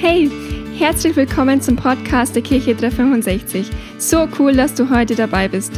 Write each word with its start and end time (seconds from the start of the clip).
Hey, 0.00 0.30
herzlich 0.78 1.16
willkommen 1.16 1.60
zum 1.60 1.74
Podcast 1.74 2.36
der 2.36 2.42
Kirche 2.42 2.72
365. 2.76 3.68
So 3.98 4.28
cool, 4.38 4.52
dass 4.52 4.72
du 4.72 4.88
heute 4.90 5.16
dabei 5.16 5.48
bist. 5.48 5.72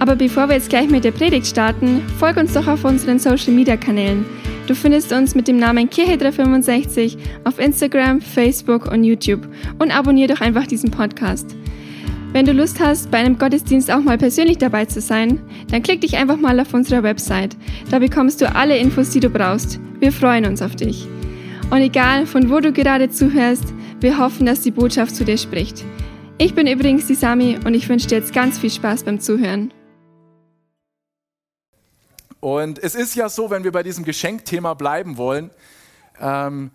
Aber 0.00 0.16
bevor 0.16 0.48
wir 0.48 0.56
jetzt 0.56 0.70
gleich 0.70 0.90
mit 0.90 1.04
der 1.04 1.12
Predigt 1.12 1.46
starten, 1.46 2.02
folg 2.18 2.36
uns 2.36 2.52
doch 2.52 2.66
auf 2.66 2.84
unseren 2.84 3.20
Social 3.20 3.52
Media 3.52 3.76
Kanälen. 3.76 4.26
Du 4.66 4.74
findest 4.74 5.12
uns 5.12 5.36
mit 5.36 5.46
dem 5.46 5.58
Namen 5.58 5.88
Kirche 5.88 6.18
365 6.18 7.16
auf 7.44 7.60
Instagram, 7.60 8.20
Facebook 8.20 8.90
und 8.90 9.04
YouTube 9.04 9.46
und 9.78 9.96
abonniere 9.96 10.34
doch 10.34 10.40
einfach 10.40 10.66
diesen 10.66 10.90
Podcast. 10.90 11.54
Wenn 12.32 12.46
du 12.46 12.52
Lust 12.52 12.80
hast, 12.80 13.12
bei 13.12 13.18
einem 13.18 13.38
Gottesdienst 13.38 13.88
auch 13.88 14.00
mal 14.00 14.18
persönlich 14.18 14.58
dabei 14.58 14.86
zu 14.86 15.00
sein, 15.00 15.38
dann 15.70 15.84
klick 15.84 16.00
dich 16.00 16.16
einfach 16.16 16.38
mal 16.38 16.58
auf 16.58 16.74
unserer 16.74 17.04
Website. 17.04 17.56
Da 17.88 18.00
bekommst 18.00 18.40
du 18.40 18.52
alle 18.52 18.76
Infos, 18.76 19.10
die 19.10 19.20
du 19.20 19.30
brauchst. 19.30 19.78
Wir 20.00 20.10
freuen 20.10 20.44
uns 20.44 20.60
auf 20.60 20.74
dich. 20.74 21.06
Und 21.70 21.80
egal, 21.80 22.26
von 22.26 22.50
wo 22.50 22.60
du 22.60 22.72
gerade 22.72 23.10
zuhörst, 23.10 23.64
wir 24.00 24.18
hoffen, 24.18 24.46
dass 24.46 24.60
die 24.60 24.70
Botschaft 24.70 25.16
zu 25.16 25.24
dir 25.24 25.38
spricht. 25.38 25.84
Ich 26.38 26.54
bin 26.54 26.66
übrigens 26.66 27.06
die 27.06 27.14
Sami 27.14 27.58
und 27.64 27.74
ich 27.74 27.88
wünsche 27.88 28.06
dir 28.06 28.18
jetzt 28.18 28.32
ganz 28.32 28.58
viel 28.58 28.70
Spaß 28.70 29.04
beim 29.04 29.20
Zuhören. 29.20 29.72
Und 32.40 32.78
es 32.82 32.94
ist 32.94 33.14
ja 33.14 33.28
so, 33.28 33.50
wenn 33.50 33.64
wir 33.64 33.72
bei 33.72 33.82
diesem 33.82 34.04
Geschenkthema 34.04 34.74
bleiben 34.74 35.16
wollen, 35.16 35.50
ähm, 36.20 36.70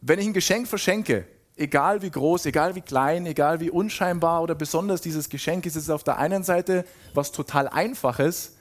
wenn 0.00 0.18
ich 0.18 0.26
ein 0.26 0.32
Geschenk 0.32 0.68
verschenke, 0.68 1.26
egal 1.56 2.02
wie 2.02 2.10
groß, 2.10 2.46
egal 2.46 2.74
wie 2.76 2.80
klein, 2.80 3.26
egal 3.26 3.58
wie 3.60 3.70
unscheinbar 3.70 4.42
oder 4.42 4.54
besonders 4.54 5.00
dieses 5.00 5.28
Geschenk 5.28 5.66
ist, 5.66 5.76
ist 5.76 5.84
es 5.84 5.90
auf 5.90 6.04
der 6.04 6.18
einen 6.18 6.44
Seite 6.44 6.84
was 7.14 7.32
total 7.32 7.68
Einfaches, 7.68 8.57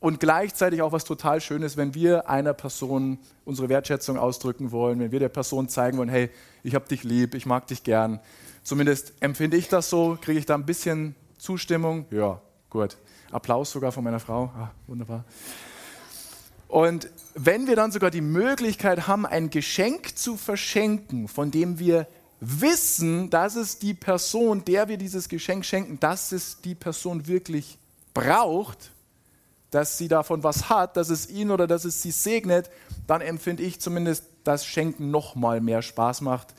und 0.00 0.18
gleichzeitig 0.18 0.82
auch 0.82 0.92
was 0.92 1.04
total 1.04 1.40
Schönes, 1.40 1.76
wenn 1.76 1.94
wir 1.94 2.28
einer 2.28 2.54
Person 2.54 3.18
unsere 3.44 3.68
Wertschätzung 3.68 4.18
ausdrücken 4.18 4.72
wollen, 4.72 4.98
wenn 4.98 5.12
wir 5.12 5.20
der 5.20 5.28
Person 5.28 5.68
zeigen 5.68 5.98
wollen, 5.98 6.08
hey, 6.08 6.30
ich 6.62 6.74
habe 6.74 6.88
dich 6.88 7.04
lieb, 7.04 7.34
ich 7.34 7.46
mag 7.46 7.66
dich 7.66 7.84
gern. 7.84 8.18
Zumindest 8.62 9.12
empfinde 9.20 9.56
ich 9.56 9.68
das 9.68 9.90
so, 9.90 10.18
kriege 10.20 10.38
ich 10.38 10.46
da 10.46 10.54
ein 10.54 10.66
bisschen 10.66 11.14
Zustimmung. 11.38 12.06
Ja, 12.10 12.40
gut. 12.70 12.96
Applaus 13.30 13.70
sogar 13.70 13.92
von 13.92 14.02
meiner 14.02 14.20
Frau. 14.20 14.50
Ah, 14.56 14.70
wunderbar. 14.86 15.24
Und 16.66 17.10
wenn 17.34 17.66
wir 17.66 17.76
dann 17.76 17.92
sogar 17.92 18.10
die 18.10 18.20
Möglichkeit 18.20 19.06
haben, 19.06 19.26
ein 19.26 19.50
Geschenk 19.50 20.16
zu 20.16 20.36
verschenken, 20.36 21.28
von 21.28 21.50
dem 21.50 21.78
wir 21.78 22.06
wissen, 22.40 23.28
dass 23.28 23.56
es 23.56 23.78
die 23.78 23.94
Person, 23.94 24.64
der 24.64 24.88
wir 24.88 24.96
dieses 24.96 25.28
Geschenk 25.28 25.64
schenken, 25.64 26.00
dass 26.00 26.32
es 26.32 26.60
die 26.60 26.74
Person 26.74 27.26
wirklich 27.26 27.78
braucht, 28.14 28.90
dass 29.70 29.98
sie 29.98 30.08
davon 30.08 30.42
was 30.42 30.68
hat, 30.68 30.96
dass 30.96 31.10
es 31.10 31.28
ihn 31.28 31.50
oder 31.50 31.66
dass 31.66 31.84
es 31.84 32.02
sie 32.02 32.10
segnet, 32.10 32.70
dann 33.06 33.20
empfinde 33.20 33.62
ich 33.62 33.80
zumindest, 33.80 34.24
dass 34.44 34.66
Schenken 34.66 35.10
noch 35.10 35.34
mal 35.34 35.60
mehr 35.60 35.82
Spaß 35.82 36.22
macht, 36.22 36.54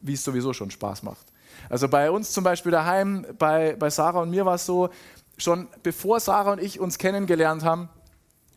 wie 0.00 0.14
es 0.14 0.24
sowieso 0.24 0.52
schon 0.52 0.70
Spaß 0.70 1.02
macht. 1.02 1.26
Also 1.68 1.88
bei 1.88 2.10
uns 2.10 2.32
zum 2.32 2.44
Beispiel 2.44 2.72
daheim, 2.72 3.26
bei, 3.38 3.76
bei 3.76 3.90
Sarah 3.90 4.20
und 4.20 4.30
mir 4.30 4.44
war 4.44 4.56
es 4.56 4.66
so, 4.66 4.90
schon 5.38 5.68
bevor 5.82 6.20
Sarah 6.20 6.52
und 6.52 6.62
ich 6.62 6.80
uns 6.80 6.98
kennengelernt 6.98 7.64
haben, 7.64 7.88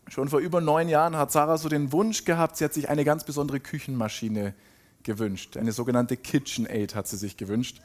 schon 0.08 0.28
vor 0.28 0.40
über 0.40 0.60
neun 0.60 0.88
Jahren 0.88 1.16
hat 1.16 1.30
Sarah 1.30 1.56
so 1.58 1.68
den 1.68 1.92
Wunsch 1.92 2.24
gehabt, 2.24 2.56
sie 2.56 2.64
hat 2.64 2.74
sich 2.74 2.88
eine 2.88 3.04
ganz 3.04 3.24
besondere 3.24 3.60
Küchenmaschine 3.60 4.54
gewünscht. 5.02 5.56
Eine 5.56 5.72
sogenannte 5.72 6.16
KitchenAid 6.16 6.94
hat 6.94 7.06
sie 7.08 7.16
sich 7.16 7.36
gewünscht. 7.36 7.80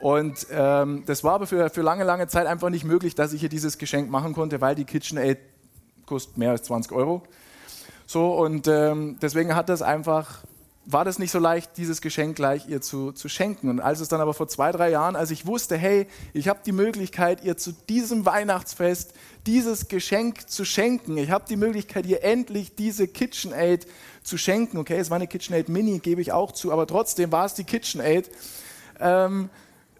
Und 0.00 0.46
ähm, 0.50 1.02
das 1.06 1.24
war 1.24 1.34
aber 1.34 1.46
für, 1.46 1.70
für 1.70 1.82
lange, 1.82 2.04
lange 2.04 2.28
Zeit 2.28 2.46
einfach 2.46 2.70
nicht 2.70 2.84
möglich, 2.84 3.14
dass 3.14 3.32
ich 3.32 3.42
ihr 3.42 3.48
dieses 3.48 3.78
Geschenk 3.78 4.10
machen 4.10 4.32
konnte, 4.32 4.60
weil 4.60 4.74
die 4.74 4.84
KitchenAid 4.84 5.38
kostet 6.06 6.38
mehr 6.38 6.52
als 6.52 6.62
20 6.64 6.92
Euro. 6.92 7.22
So, 8.06 8.32
und 8.32 8.68
ähm, 8.68 9.18
deswegen 9.20 9.54
hat 9.54 9.68
das 9.68 9.82
einfach, 9.82 10.44
war 10.86 11.04
das 11.04 11.18
nicht 11.18 11.32
so 11.32 11.40
leicht, 11.40 11.76
dieses 11.76 12.00
Geschenk 12.00 12.36
gleich 12.36 12.68
ihr 12.68 12.80
zu, 12.80 13.12
zu 13.12 13.28
schenken. 13.28 13.68
Und 13.68 13.80
als 13.80 13.98
es 14.00 14.08
dann 14.08 14.20
aber 14.20 14.34
vor 14.34 14.46
zwei, 14.48 14.70
drei 14.70 14.88
Jahren, 14.90 15.16
als 15.16 15.32
ich 15.32 15.46
wusste, 15.46 15.76
hey, 15.76 16.06
ich 16.32 16.48
habe 16.48 16.60
die 16.64 16.72
Möglichkeit, 16.72 17.44
ihr 17.44 17.56
zu 17.56 17.72
diesem 17.72 18.24
Weihnachtsfest 18.24 19.12
dieses 19.46 19.88
Geschenk 19.88 20.48
zu 20.48 20.64
schenken, 20.64 21.18
ich 21.18 21.30
habe 21.30 21.44
die 21.48 21.56
Möglichkeit, 21.56 22.06
ihr 22.06 22.22
endlich 22.22 22.76
diese 22.76 23.08
KitchenAid 23.08 23.86
zu 24.22 24.38
schenken. 24.38 24.78
Okay, 24.78 24.96
es 24.96 25.10
war 25.10 25.16
eine 25.16 25.26
KitchenAid 25.26 25.68
Mini, 25.68 25.98
gebe 25.98 26.22
ich 26.22 26.32
auch 26.32 26.52
zu, 26.52 26.72
aber 26.72 26.86
trotzdem 26.86 27.32
war 27.32 27.44
es 27.44 27.54
die 27.54 27.64
KitchenAid. 27.64 28.30
Ähm, 29.00 29.50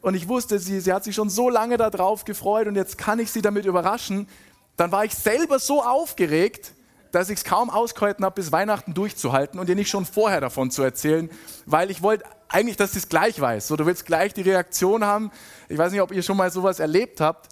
und 0.01 0.15
ich 0.15 0.29
wusste, 0.29 0.59
sie, 0.59 0.81
sie 0.81 0.93
hat 0.93 1.05
sich 1.05 1.15
schon 1.15 1.31
so 1.31 1.51
lange 1.51 1.77
darauf 1.77 2.25
gefreut 2.25 2.67
und 2.67 2.77
jetzt 2.77 2.99
kann 2.99 3.19
ich 3.19 3.31
sie 3.31 3.43
damit 3.43 3.65
überraschen. 3.65 4.29
Dann 4.77 4.93
war 4.93 5.05
ich 5.05 5.15
selber 5.15 5.59
so 5.59 5.83
aufgeregt, 5.83 6.73
dass 7.11 7.31
ich 7.31 7.39
es 7.39 7.45
kaum 7.45 7.71
ausgehalten 7.71 8.25
habe, 8.25 8.35
bis 8.35 8.53
Weihnachten 8.53 8.95
durchzuhalten 8.95 9.59
und 9.59 9.69
ihr 9.69 9.75
nicht 9.75 9.91
schon 9.91 10.05
vorher 10.05 10.41
davon 10.41 10.71
zu 10.71 10.83
erzählen, 10.83 11.31
weil 11.67 11.91
ich 11.91 12.03
wollte 12.03 12.25
eigentlich, 12.49 12.77
dass 12.77 12.93
sie 12.93 12.99
es 12.99 13.09
gleich 13.09 13.41
weiß. 13.41 13.67
So, 13.67 13.77
du 13.77 13.87
willst 13.87 14.07
gleich 14.07 14.35
die 14.35 14.43
Reaktion 14.43 15.05
haben. 15.05 15.31
Ich 15.69 15.79
weiß 15.79 15.93
nicht, 15.93 16.01
ob 16.01 16.13
ihr 16.13 16.23
schon 16.23 16.37
mal 16.37 16.51
sowas 16.51 16.81
erlebt 16.81 17.21
habt. 17.21 17.49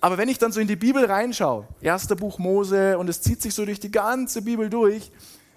Aber 0.00 0.18
wenn 0.18 0.28
ich 0.28 0.38
dann 0.38 0.52
so 0.52 0.60
in 0.60 0.68
die 0.68 0.76
Bibel 0.76 1.04
reinschaue, 1.04 1.66
erster 1.80 2.14
Buch 2.14 2.38
Mose, 2.38 2.98
und 2.98 3.08
es 3.08 3.20
zieht 3.20 3.42
sich 3.42 3.54
so 3.54 3.64
durch 3.64 3.80
die 3.80 3.90
ganze 3.90 4.42
Bibel 4.42 4.70
durch, 4.70 5.10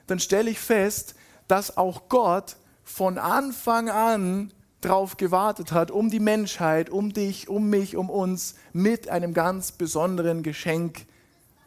dann 0.07 0.19
stelle 0.19 0.49
ich 0.49 0.59
fest, 0.59 1.15
dass 1.47 1.77
auch 1.77 2.09
Gott 2.09 2.55
von 2.83 3.17
Anfang 3.17 3.89
an 3.89 4.51
drauf 4.81 5.17
gewartet 5.17 5.71
hat, 5.71 5.91
um 5.91 6.09
die 6.09 6.19
Menschheit, 6.19 6.89
um 6.89 7.13
dich, 7.13 7.47
um 7.47 7.69
mich, 7.69 7.95
um 7.95 8.09
uns 8.09 8.55
mit 8.73 9.09
einem 9.09 9.33
ganz 9.33 9.71
besonderen 9.71 10.43
Geschenk 10.43 11.05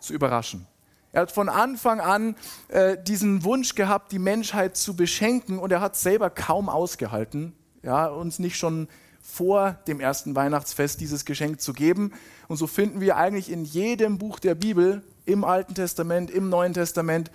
zu 0.00 0.12
überraschen. 0.12 0.66
Er 1.12 1.22
hat 1.22 1.32
von 1.32 1.48
Anfang 1.48 2.00
an 2.00 2.34
äh, 2.68 2.96
diesen 3.00 3.44
Wunsch 3.44 3.76
gehabt, 3.76 4.10
die 4.10 4.18
Menschheit 4.18 4.76
zu 4.76 4.96
beschenken 4.96 5.60
und 5.60 5.70
er 5.70 5.80
hat 5.80 5.96
selber 5.96 6.28
kaum 6.28 6.68
ausgehalten, 6.68 7.52
ja, 7.82 8.06
uns 8.06 8.40
nicht 8.40 8.56
schon 8.56 8.88
vor 9.22 9.78
dem 9.86 10.00
ersten 10.00 10.34
Weihnachtsfest 10.34 11.00
dieses 11.00 11.24
Geschenk 11.24 11.60
zu 11.60 11.72
geben. 11.72 12.12
Und 12.48 12.56
so 12.56 12.66
finden 12.66 13.00
wir 13.00 13.16
eigentlich 13.16 13.50
in 13.50 13.64
jedem 13.64 14.18
Buch 14.18 14.38
der 14.38 14.54
Bibel, 14.54 15.02
im 15.24 15.44
Alten 15.44 15.74
Testament, 15.74 16.30
im 16.30 16.48
Neuen 16.50 16.74
Testament, 16.74 17.30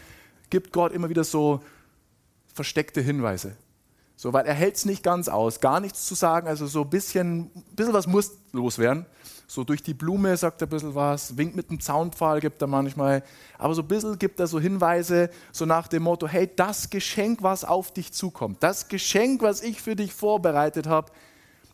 gibt 0.50 0.72
Gott 0.72 0.92
immer 0.92 1.10
wieder 1.10 1.24
so 1.24 1.64
versteckte 2.54 3.02
Hinweise. 3.02 3.56
So, 4.22 4.34
weil 4.34 4.46
er 4.46 4.54
hält 4.54 4.76
es 4.76 4.84
nicht 4.84 5.02
ganz 5.02 5.30
aus, 5.30 5.62
gar 5.62 5.80
nichts 5.80 6.06
zu 6.06 6.14
sagen, 6.14 6.50
also 6.50 6.68
so 6.68 6.82
ein 6.82 6.90
bisschen, 6.90 7.50
bisschen 7.74 7.94
was 7.94 8.06
muss 8.06 8.34
loswerden. 8.52 9.06
So 9.48 9.64
durch 9.64 9.82
die 9.82 9.94
Blume 9.94 10.36
sagt 10.36 10.62
er 10.62 10.68
ein 10.68 10.72
bisschen 10.72 10.94
was, 10.94 11.38
winkt 11.38 11.56
mit 11.56 11.70
dem 11.70 11.80
Zaunpfahl 11.80 12.42
gibt 12.42 12.62
er 12.62 12.68
manchmal, 12.68 13.24
aber 13.58 13.74
so 13.76 13.82
ein 13.82 13.88
bisschen 13.88 14.20
gibt 14.20 14.42
er 14.42 14.48
so 14.48 14.60
Hinweise, 14.60 15.30
so 15.54 15.66
nach 15.66 15.88
dem 15.88 16.04
Motto, 16.04 16.28
hey, 16.28 16.52
das 16.54 16.90
Geschenk, 16.90 17.44
was 17.44 17.64
auf 17.64 17.94
dich 17.94 18.12
zukommt, 18.12 18.62
das 18.62 18.90
Geschenk, 18.90 19.42
was 19.42 19.62
ich 19.62 19.82
für 19.82 19.96
dich 19.96 20.14
vorbereitet 20.14 20.86
habe, 20.86 21.14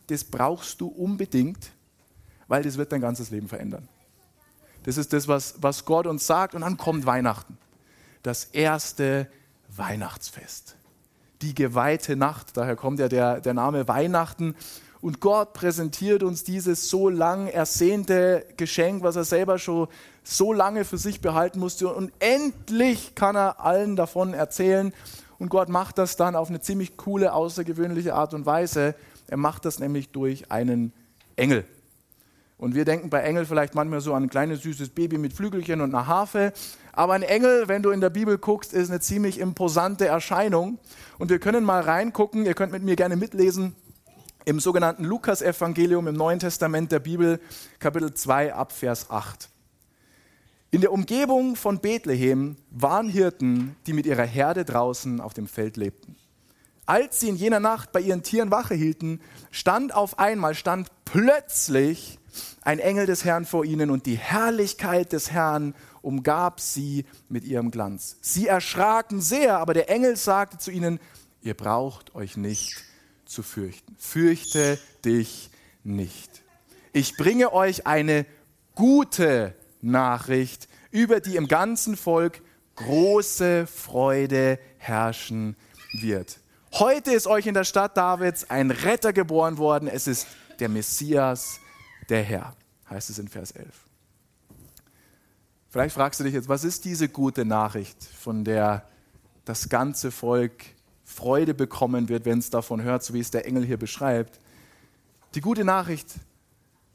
das 0.06 0.22
brauchst 0.22 0.80
du 0.80 0.86
unbedingt, 0.86 1.72
weil 2.46 2.62
das 2.62 2.78
wird 2.78 2.92
dein 2.92 3.00
ganzes 3.00 3.30
Leben 3.30 3.48
verändern. 3.48 3.88
Das 4.84 4.98
ist 4.98 5.12
das, 5.12 5.26
was, 5.26 5.56
was 5.58 5.84
Gott 5.84 6.06
uns 6.06 6.28
sagt. 6.28 6.54
Und 6.54 6.60
dann 6.60 6.76
kommt 6.76 7.06
Weihnachten, 7.06 7.58
das 8.22 8.44
erste 8.44 9.28
Weihnachtsfest 9.66 10.76
die 11.42 11.54
geweihte 11.54 12.16
Nacht. 12.16 12.56
Daher 12.56 12.76
kommt 12.76 12.98
ja 12.98 13.08
der, 13.08 13.40
der 13.40 13.54
Name 13.54 13.88
Weihnachten. 13.88 14.54
Und 15.00 15.20
Gott 15.20 15.52
präsentiert 15.52 16.22
uns 16.22 16.42
dieses 16.42 16.88
so 16.88 17.08
lang 17.08 17.48
ersehnte 17.48 18.44
Geschenk, 18.56 19.02
was 19.02 19.16
er 19.16 19.24
selber 19.24 19.58
schon 19.58 19.88
so 20.24 20.52
lange 20.52 20.84
für 20.84 20.98
sich 20.98 21.20
behalten 21.20 21.60
musste. 21.60 21.92
Und 21.92 22.12
endlich 22.18 23.14
kann 23.14 23.36
er 23.36 23.60
allen 23.60 23.96
davon 23.96 24.34
erzählen. 24.34 24.92
Und 25.38 25.50
Gott 25.50 25.68
macht 25.68 25.98
das 25.98 26.16
dann 26.16 26.34
auf 26.34 26.48
eine 26.48 26.60
ziemlich 26.60 26.96
coole, 26.96 27.34
außergewöhnliche 27.34 28.14
Art 28.14 28.34
und 28.34 28.46
Weise. 28.46 28.94
Er 29.28 29.36
macht 29.36 29.64
das 29.64 29.78
nämlich 29.78 30.10
durch 30.10 30.50
einen 30.50 30.92
Engel. 31.36 31.64
Und 32.58 32.74
wir 32.74 32.86
denken 32.86 33.10
bei 33.10 33.20
Engel 33.20 33.44
vielleicht 33.44 33.74
manchmal 33.74 34.00
so 34.00 34.14
an 34.14 34.24
ein 34.24 34.30
kleines 34.30 34.62
süßes 34.62 34.90
Baby 34.90 35.18
mit 35.18 35.34
Flügelchen 35.34 35.82
und 35.82 35.94
einer 35.94 36.06
Harfe. 36.06 36.52
Aber 36.92 37.12
ein 37.12 37.22
Engel, 37.22 37.68
wenn 37.68 37.82
du 37.82 37.90
in 37.90 38.00
der 38.00 38.08
Bibel 38.08 38.38
guckst, 38.38 38.72
ist 38.72 38.88
eine 38.88 39.00
ziemlich 39.00 39.38
imposante 39.38 40.06
Erscheinung. 40.06 40.78
Und 41.18 41.28
wir 41.28 41.38
können 41.38 41.64
mal 41.64 41.82
reingucken, 41.82 42.46
ihr 42.46 42.54
könnt 42.54 42.72
mit 42.72 42.82
mir 42.82 42.96
gerne 42.96 43.16
mitlesen, 43.16 43.74
im 44.46 44.60
sogenannten 44.60 45.04
Lukas-Evangelium 45.04 46.06
im 46.06 46.14
Neuen 46.14 46.38
Testament 46.38 46.92
der 46.92 47.00
Bibel, 47.00 47.40
Kapitel 47.78 48.14
2 48.14 48.54
ab 48.54 48.72
Vers 48.72 49.10
8. 49.10 49.50
In 50.70 50.80
der 50.80 50.92
Umgebung 50.92 51.56
von 51.56 51.80
Bethlehem 51.80 52.56
waren 52.70 53.08
Hirten, 53.08 53.76
die 53.86 53.92
mit 53.92 54.06
ihrer 54.06 54.24
Herde 54.24 54.64
draußen 54.64 55.20
auf 55.20 55.34
dem 55.34 55.46
Feld 55.46 55.76
lebten. 55.76 56.16
Als 56.86 57.18
sie 57.20 57.28
in 57.28 57.36
jener 57.36 57.60
Nacht 57.60 57.90
bei 57.90 58.00
ihren 58.00 58.22
Tieren 58.22 58.52
Wache 58.52 58.74
hielten, 58.74 59.20
stand 59.50 59.92
auf 59.92 60.18
einmal, 60.20 60.54
stand 60.54 60.88
plötzlich 61.04 62.18
ein 62.62 62.78
Engel 62.78 63.06
des 63.06 63.24
Herrn 63.24 63.44
vor 63.44 63.64
ihnen 63.64 63.90
und 63.90 64.06
die 64.06 64.16
Herrlichkeit 64.16 65.12
des 65.12 65.32
Herrn 65.32 65.74
umgab 66.02 66.60
sie 66.60 67.04
mit 67.28 67.44
ihrem 67.44 67.72
Glanz. 67.72 68.16
Sie 68.20 68.46
erschraken 68.46 69.20
sehr, 69.20 69.58
aber 69.58 69.74
der 69.74 69.90
Engel 69.90 70.16
sagte 70.16 70.58
zu 70.58 70.70
ihnen, 70.70 71.00
ihr 71.42 71.54
braucht 71.54 72.14
euch 72.14 72.36
nicht 72.36 72.76
zu 73.24 73.42
fürchten. 73.42 73.96
Fürchte 73.98 74.78
dich 75.04 75.50
nicht. 75.82 76.42
Ich 76.92 77.16
bringe 77.16 77.52
euch 77.52 77.86
eine 77.86 78.26
gute 78.74 79.54
Nachricht, 79.80 80.68
über 80.90 81.20
die 81.20 81.36
im 81.36 81.48
ganzen 81.48 81.96
Volk 81.96 82.42
große 82.76 83.66
Freude 83.66 84.58
herrschen 84.78 85.56
wird. 86.00 86.38
Heute 86.78 87.12
ist 87.12 87.26
euch 87.26 87.46
in 87.46 87.54
der 87.54 87.64
Stadt 87.64 87.96
Davids 87.96 88.50
ein 88.50 88.70
Retter 88.70 89.14
geboren 89.14 89.56
worden. 89.56 89.88
Es 89.88 90.06
ist 90.06 90.26
der 90.58 90.68
Messias, 90.68 91.58
der 92.10 92.22
Herr, 92.22 92.54
heißt 92.90 93.08
es 93.08 93.18
in 93.18 93.28
Vers 93.28 93.52
11. 93.52 93.66
Vielleicht 95.70 95.94
fragst 95.94 96.20
du 96.20 96.24
dich 96.24 96.34
jetzt, 96.34 96.50
was 96.50 96.64
ist 96.64 96.84
diese 96.84 97.08
gute 97.08 97.46
Nachricht, 97.46 98.04
von 98.04 98.44
der 98.44 98.86
das 99.46 99.70
ganze 99.70 100.10
Volk 100.10 100.66
Freude 101.02 101.54
bekommen 101.54 102.10
wird, 102.10 102.26
wenn 102.26 102.40
es 102.40 102.50
davon 102.50 102.82
hört, 102.82 103.02
so 103.02 103.14
wie 103.14 103.20
es 103.20 103.30
der 103.30 103.46
Engel 103.46 103.64
hier 103.64 103.78
beschreibt? 103.78 104.38
Die 105.34 105.40
gute 105.40 105.64
Nachricht 105.64 106.16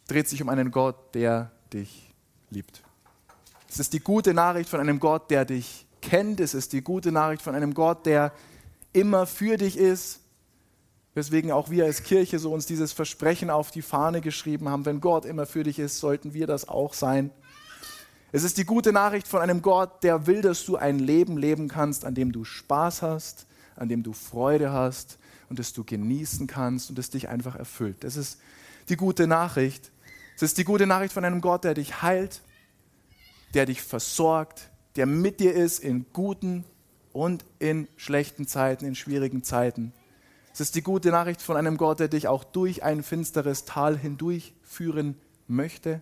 dreht 0.07 0.29
sich 0.29 0.43
um 0.43 0.49
einen 0.49 0.69
Gott, 0.69 1.15
der 1.15 1.49
dich 1.73 2.13
liebt. 2.51 2.83
Es 3.67 3.79
ist 3.79 3.93
die 3.93 3.99
gute 3.99 4.35
Nachricht 4.35 4.69
von 4.69 4.79
einem 4.79 4.99
Gott, 4.99 5.31
der 5.31 5.43
dich 5.43 5.87
kennt. 6.03 6.39
Es 6.39 6.53
ist 6.53 6.71
die 6.71 6.83
gute 6.83 7.11
Nachricht 7.11 7.41
von 7.41 7.55
einem 7.55 7.73
Gott, 7.73 8.05
der 8.05 8.31
immer 8.93 9.25
für 9.25 9.57
dich 9.57 9.77
ist. 9.77 10.19
Weswegen 11.13 11.51
auch 11.51 11.69
wir 11.69 11.85
als 11.85 12.03
Kirche 12.03 12.39
so 12.39 12.53
uns 12.53 12.65
dieses 12.65 12.93
Versprechen 12.93 13.49
auf 13.49 13.71
die 13.71 13.81
Fahne 13.81 14.21
geschrieben 14.21 14.69
haben, 14.69 14.85
wenn 14.85 15.01
Gott 15.01 15.25
immer 15.25 15.45
für 15.45 15.63
dich 15.63 15.77
ist, 15.77 15.99
sollten 15.99 16.33
wir 16.33 16.47
das 16.47 16.69
auch 16.69 16.93
sein. 16.93 17.31
Es 18.31 18.43
ist 18.43 18.57
die 18.57 18.63
gute 18.63 18.93
Nachricht 18.93 19.27
von 19.27 19.41
einem 19.41 19.61
Gott, 19.61 20.03
der 20.03 20.25
will, 20.25 20.41
dass 20.41 20.63
du 20.63 20.77
ein 20.77 20.99
Leben 20.99 21.37
leben 21.37 21.67
kannst, 21.67 22.05
an 22.05 22.15
dem 22.15 22.31
du 22.31 22.45
Spaß 22.45 23.01
hast, 23.01 23.45
an 23.75 23.89
dem 23.89 24.03
du 24.03 24.13
Freude 24.13 24.71
hast 24.71 25.17
und 25.49 25.59
das 25.59 25.73
du 25.73 25.83
genießen 25.83 26.47
kannst 26.47 26.89
und 26.89 26.97
das 26.97 27.09
dich 27.09 27.27
einfach 27.27 27.57
erfüllt. 27.57 28.05
Das 28.05 28.15
ist 28.15 28.39
die 28.87 28.95
gute 28.95 29.27
Nachricht. 29.27 29.91
Es 30.37 30.43
ist 30.43 30.57
die 30.57 30.63
gute 30.63 30.87
Nachricht 30.87 31.13
von 31.13 31.25
einem 31.25 31.41
Gott, 31.41 31.65
der 31.65 31.73
dich 31.73 32.01
heilt, 32.01 32.41
der 33.53 33.65
dich 33.65 33.81
versorgt, 33.81 34.69
der 34.95 35.05
mit 35.05 35.41
dir 35.41 35.53
ist 35.53 35.79
in 35.79 36.05
guten 36.13 36.63
und 37.13 37.45
in 37.59 37.87
schlechten 37.97 38.47
Zeiten, 38.47 38.85
in 38.85 38.95
schwierigen 38.95 39.43
Zeiten. 39.43 39.93
Es 40.53 40.59
ist 40.59 40.75
die 40.75 40.81
gute 40.81 41.11
Nachricht 41.11 41.41
von 41.41 41.55
einem 41.55 41.77
Gott, 41.77 41.99
der 41.99 42.07
dich 42.07 42.27
auch 42.27 42.43
durch 42.43 42.83
ein 42.83 43.03
finsteres 43.03 43.65
Tal 43.65 43.97
hindurch 43.97 44.53
führen 44.63 45.15
möchte. 45.47 46.01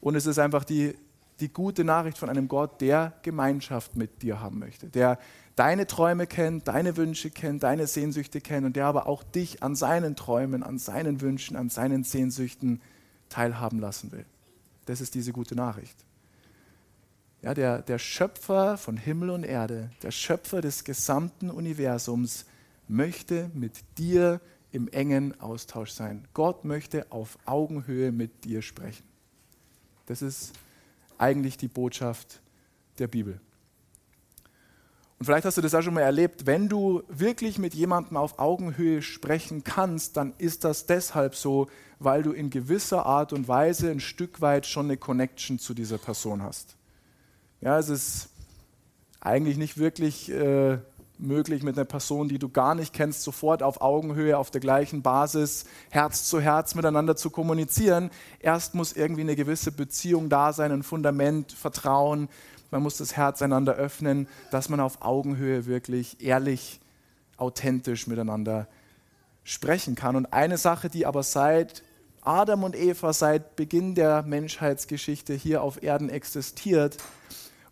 Und 0.00 0.16
es 0.16 0.26
ist 0.26 0.38
einfach 0.38 0.64
die, 0.64 0.94
die 1.40 1.52
gute 1.52 1.84
Nachricht 1.84 2.18
von 2.18 2.28
einem 2.28 2.48
Gott, 2.48 2.80
der 2.80 3.12
Gemeinschaft 3.22 3.96
mit 3.96 4.22
dir 4.22 4.40
haben 4.40 4.58
möchte, 4.58 4.88
der 4.88 5.18
deine 5.54 5.86
Träume 5.86 6.26
kennt, 6.26 6.66
deine 6.68 6.96
Wünsche 6.96 7.30
kennt, 7.30 7.62
deine 7.62 7.86
Sehnsüchte 7.86 8.40
kennt 8.40 8.66
und 8.66 8.76
der 8.76 8.86
aber 8.86 9.06
auch 9.06 9.22
dich 9.22 9.62
an 9.62 9.76
seinen 9.76 10.16
Träumen, 10.16 10.62
an 10.62 10.78
seinen 10.78 11.20
Wünschen, 11.20 11.56
an 11.56 11.68
seinen 11.68 12.04
Sehnsüchten 12.04 12.80
teilhaben 13.28 13.78
lassen 13.78 14.12
will. 14.12 14.24
Das 14.86 15.00
ist 15.00 15.14
diese 15.14 15.32
gute 15.32 15.54
Nachricht. 15.54 15.96
Ja, 17.42 17.54
der, 17.54 17.82
der 17.82 17.98
Schöpfer 17.98 18.78
von 18.78 18.96
Himmel 18.96 19.30
und 19.30 19.42
Erde, 19.42 19.90
der 20.02 20.12
Schöpfer 20.12 20.60
des 20.60 20.84
gesamten 20.84 21.50
Universums, 21.50 22.46
möchte 22.86 23.50
mit 23.52 23.82
dir 23.98 24.40
im 24.70 24.86
engen 24.88 25.38
Austausch 25.40 25.90
sein. 25.90 26.26
Gott 26.34 26.64
möchte 26.64 27.10
auf 27.10 27.36
Augenhöhe 27.44 28.12
mit 28.12 28.44
dir 28.44 28.62
sprechen. 28.62 29.04
Das 30.06 30.22
ist 30.22 30.52
eigentlich 31.18 31.56
die 31.56 31.68
Botschaft 31.68 32.40
der 32.98 33.08
Bibel. 33.08 33.40
Und 35.18 35.26
vielleicht 35.26 35.44
hast 35.44 35.56
du 35.56 35.62
das 35.62 35.74
auch 35.74 35.82
schon 35.82 35.94
mal 35.94 36.00
erlebt, 36.00 36.46
wenn 36.46 36.68
du 36.68 37.02
wirklich 37.08 37.58
mit 37.58 37.74
jemandem 37.74 38.16
auf 38.16 38.38
Augenhöhe 38.38 39.02
sprechen 39.02 39.62
kannst, 39.62 40.16
dann 40.16 40.34
ist 40.38 40.64
das 40.64 40.86
deshalb 40.86 41.34
so, 41.34 41.68
weil 41.98 42.22
du 42.22 42.32
in 42.32 42.50
gewisser 42.50 43.06
Art 43.06 43.32
und 43.32 43.46
Weise 43.46 43.90
ein 43.90 44.00
Stück 44.00 44.40
weit 44.40 44.66
schon 44.66 44.86
eine 44.86 44.96
Connection 44.96 45.58
zu 45.58 45.74
dieser 45.74 45.98
Person 45.98 46.42
hast. 46.42 46.76
Ja, 47.62 47.78
es 47.78 47.88
ist 47.88 48.28
eigentlich 49.20 49.56
nicht 49.56 49.78
wirklich 49.78 50.28
äh, 50.32 50.78
möglich, 51.16 51.62
mit 51.62 51.76
einer 51.78 51.84
Person, 51.84 52.28
die 52.28 52.40
du 52.40 52.48
gar 52.48 52.74
nicht 52.74 52.92
kennst, 52.92 53.22
sofort 53.22 53.62
auf 53.62 53.80
Augenhöhe, 53.80 54.36
auf 54.36 54.50
der 54.50 54.60
gleichen 54.60 55.02
Basis, 55.02 55.64
Herz 55.88 56.24
zu 56.24 56.40
Herz 56.40 56.74
miteinander 56.74 57.14
zu 57.14 57.30
kommunizieren. 57.30 58.10
Erst 58.40 58.74
muss 58.74 58.92
irgendwie 58.92 59.20
eine 59.20 59.36
gewisse 59.36 59.70
Beziehung 59.70 60.28
da 60.28 60.52
sein, 60.52 60.72
ein 60.72 60.82
Fundament, 60.82 61.52
Vertrauen. 61.52 62.28
Man 62.72 62.82
muss 62.82 62.96
das 62.96 63.16
Herz 63.16 63.42
einander 63.42 63.74
öffnen, 63.74 64.26
dass 64.50 64.68
man 64.68 64.80
auf 64.80 65.00
Augenhöhe 65.00 65.64
wirklich 65.64 66.20
ehrlich, 66.20 66.80
authentisch 67.36 68.08
miteinander 68.08 68.66
sprechen 69.44 69.94
kann. 69.94 70.16
Und 70.16 70.32
eine 70.32 70.58
Sache, 70.58 70.90
die 70.90 71.06
aber 71.06 71.22
seit 71.22 71.84
Adam 72.22 72.64
und 72.64 72.74
Eva, 72.74 73.12
seit 73.12 73.54
Beginn 73.54 73.94
der 73.94 74.24
Menschheitsgeschichte 74.24 75.34
hier 75.34 75.62
auf 75.62 75.80
Erden 75.80 76.08
existiert, 76.08 76.96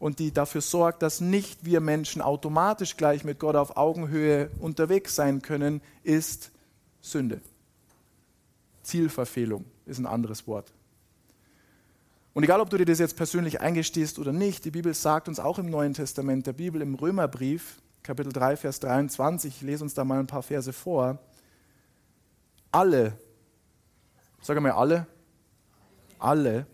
und 0.01 0.19
die 0.19 0.33
dafür 0.33 0.63
sorgt, 0.63 1.03
dass 1.03 1.21
nicht 1.21 1.65
wir 1.65 1.81
Menschen 1.81 2.23
automatisch 2.23 2.97
gleich 2.97 3.23
mit 3.23 3.39
Gott 3.39 3.55
auf 3.55 3.77
Augenhöhe 3.77 4.51
unterwegs 4.59 5.15
sein 5.15 5.43
können, 5.43 5.83
ist 6.03 6.51
Sünde. 7.03 7.41
Zielverfehlung 8.83 9.67
ist 9.87 9.99
ein 9.99 10.07
anderes 10.07 10.47
Wort. 10.49 10.73
Und 12.33 12.45
egal, 12.45 12.61
ob 12.61 12.71
du 12.71 12.79
dir 12.79 12.87
das 12.87 12.99
jetzt 12.99 13.17
persönlich 13.17 13.61
eingestehst 13.61 14.19
oder 14.19 14.33
nicht, 14.33 14.65
die 14.65 14.71
Bibel 14.71 14.95
sagt 14.95 15.29
uns 15.29 15.39
auch 15.39 15.59
im 15.59 15.69
Neuen 15.69 15.93
Testament, 15.93 16.47
der 16.47 16.55
Bibel 16.55 16.81
im 16.81 16.95
Römerbrief, 16.95 17.83
Kapitel 18.03 18.33
3, 18.33 18.57
Vers 18.57 18.81
23, 18.81 19.57
ich 19.57 19.63
lese 19.63 19.85
uns 19.85 19.93
da 19.93 20.05
mal 20.05 20.19
ein 20.19 20.27
paar 20.27 20.43
Verse 20.43 20.73
vor. 20.73 21.19
Alle, 22.73 23.19
sag 24.41 24.59
mal 24.63 24.71
alle, 24.71 25.07
alle 26.19 26.67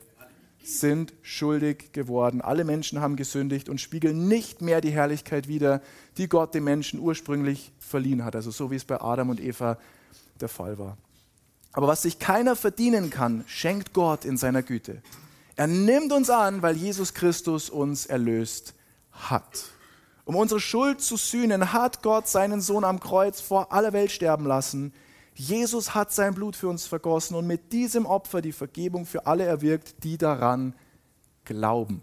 sind 0.66 1.14
schuldig 1.22 1.92
geworden. 1.92 2.40
Alle 2.40 2.64
Menschen 2.64 3.00
haben 3.00 3.16
gesündigt 3.16 3.68
und 3.68 3.80
spiegeln 3.80 4.28
nicht 4.28 4.62
mehr 4.62 4.80
die 4.80 4.90
Herrlichkeit 4.90 5.48
wider, 5.48 5.80
die 6.18 6.28
Gott 6.28 6.54
den 6.54 6.64
Menschen 6.64 6.98
ursprünglich 6.98 7.72
verliehen 7.78 8.24
hat. 8.24 8.34
Also 8.34 8.50
so 8.50 8.70
wie 8.70 8.76
es 8.76 8.84
bei 8.84 9.00
Adam 9.00 9.30
und 9.30 9.40
Eva 9.40 9.78
der 10.40 10.48
Fall 10.48 10.78
war. 10.78 10.96
Aber 11.72 11.86
was 11.86 12.02
sich 12.02 12.18
keiner 12.18 12.56
verdienen 12.56 13.10
kann, 13.10 13.44
schenkt 13.46 13.92
Gott 13.92 14.24
in 14.24 14.36
seiner 14.36 14.62
Güte. 14.62 15.02
Er 15.56 15.66
nimmt 15.66 16.12
uns 16.12 16.30
an, 16.30 16.62
weil 16.62 16.76
Jesus 16.76 17.14
Christus 17.14 17.70
uns 17.70 18.06
erlöst 18.06 18.74
hat. 19.12 19.66
Um 20.24 20.34
unsere 20.34 20.58
Schuld 20.58 21.00
zu 21.00 21.16
sühnen, 21.16 21.72
hat 21.72 22.02
Gott 22.02 22.28
seinen 22.28 22.60
Sohn 22.60 22.84
am 22.84 22.98
Kreuz 22.98 23.40
vor 23.40 23.72
aller 23.72 23.92
Welt 23.92 24.10
sterben 24.10 24.44
lassen, 24.44 24.92
Jesus 25.38 25.94
hat 25.94 26.12
sein 26.12 26.34
Blut 26.34 26.56
für 26.56 26.68
uns 26.68 26.86
vergossen 26.86 27.36
und 27.36 27.46
mit 27.46 27.72
diesem 27.72 28.06
Opfer 28.06 28.40
die 28.40 28.52
Vergebung 28.52 29.04
für 29.04 29.26
alle 29.26 29.44
erwirkt, 29.44 30.02
die 30.02 30.16
daran 30.16 30.74
glauben. 31.44 32.02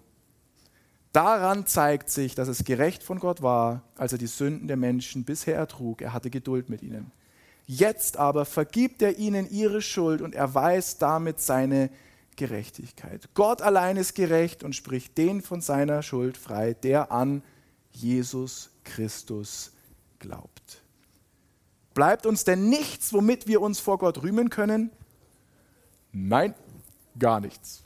Daran 1.14 1.66
zeigt 1.66 2.10
sich, 2.10 2.36
dass 2.36 2.48
es 2.48 2.64
gerecht 2.64 3.04
von 3.04 3.20
Gott 3.20 3.42
war, 3.42 3.84
als 3.96 4.12
er 4.12 4.18
die 4.20 4.28
Sünden 4.28 4.68
der 4.68 4.78
Menschen 4.78 5.26
bisher 5.26 5.56
ertrug. 5.56 6.02
Er 6.02 6.14
hatte 6.14 6.30
Geduld 6.30 6.70
mit 6.70 6.84
ihnen. 6.84 7.12
Jetzt 7.66 8.18
aber 8.18 8.46
vergibt 8.46 9.02
er 9.02 9.18
ihnen 9.18 9.50
ihre 9.50 9.82
Schuld 9.82 10.22
und 10.22 10.36
erweist 10.36 11.02
damit 11.02 11.40
seine 11.40 11.90
Gerechtigkeit. 12.36 13.30
Gott 13.34 13.62
allein 13.62 13.98
ist 13.98 14.16
gerecht 14.16 14.64
und 14.64 14.76
spricht 14.76 15.18
den 15.18 15.42
von 15.42 15.62
seiner 15.62 16.04
Schuld 16.04 16.38
frei, 16.38 16.74
der 16.74 17.12
an 17.12 17.44
Jesus 17.92 18.70
Christus 18.84 19.72
glaubt. 20.20 20.83
Bleibt 21.94 22.26
uns 22.26 22.44
denn 22.44 22.70
nichts, 22.70 23.14
womit 23.14 23.48
wir 23.48 23.62
uns 23.62 23.80
vor 23.80 23.98
Gott 23.98 24.24
rühmen 24.24 24.50
können? 24.50 24.92
Nein, 26.12 26.54
gar 27.20 27.40
nichts. 27.40 27.84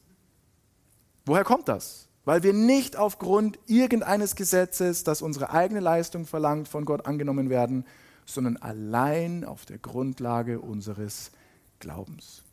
Woher 1.25 1.43
kommt 1.43 1.67
das? 1.67 2.07
Weil 2.25 2.43
wir 2.43 2.53
nicht 2.53 2.97
aufgrund 2.97 3.59
irgendeines 3.67 4.35
Gesetzes, 4.35 5.03
das 5.03 5.21
unsere 5.21 5.51
eigene 5.51 5.79
Leistung 5.79 6.25
verlangt, 6.25 6.67
von 6.67 6.85
Gott 6.85 7.05
angenommen 7.05 7.49
werden, 7.49 7.85
sondern 8.25 8.57
allein 8.57 9.45
auf 9.45 9.65
der 9.65 9.77
Grundlage 9.77 10.59
unseres 10.59 11.31
Glaubens. 11.79 12.43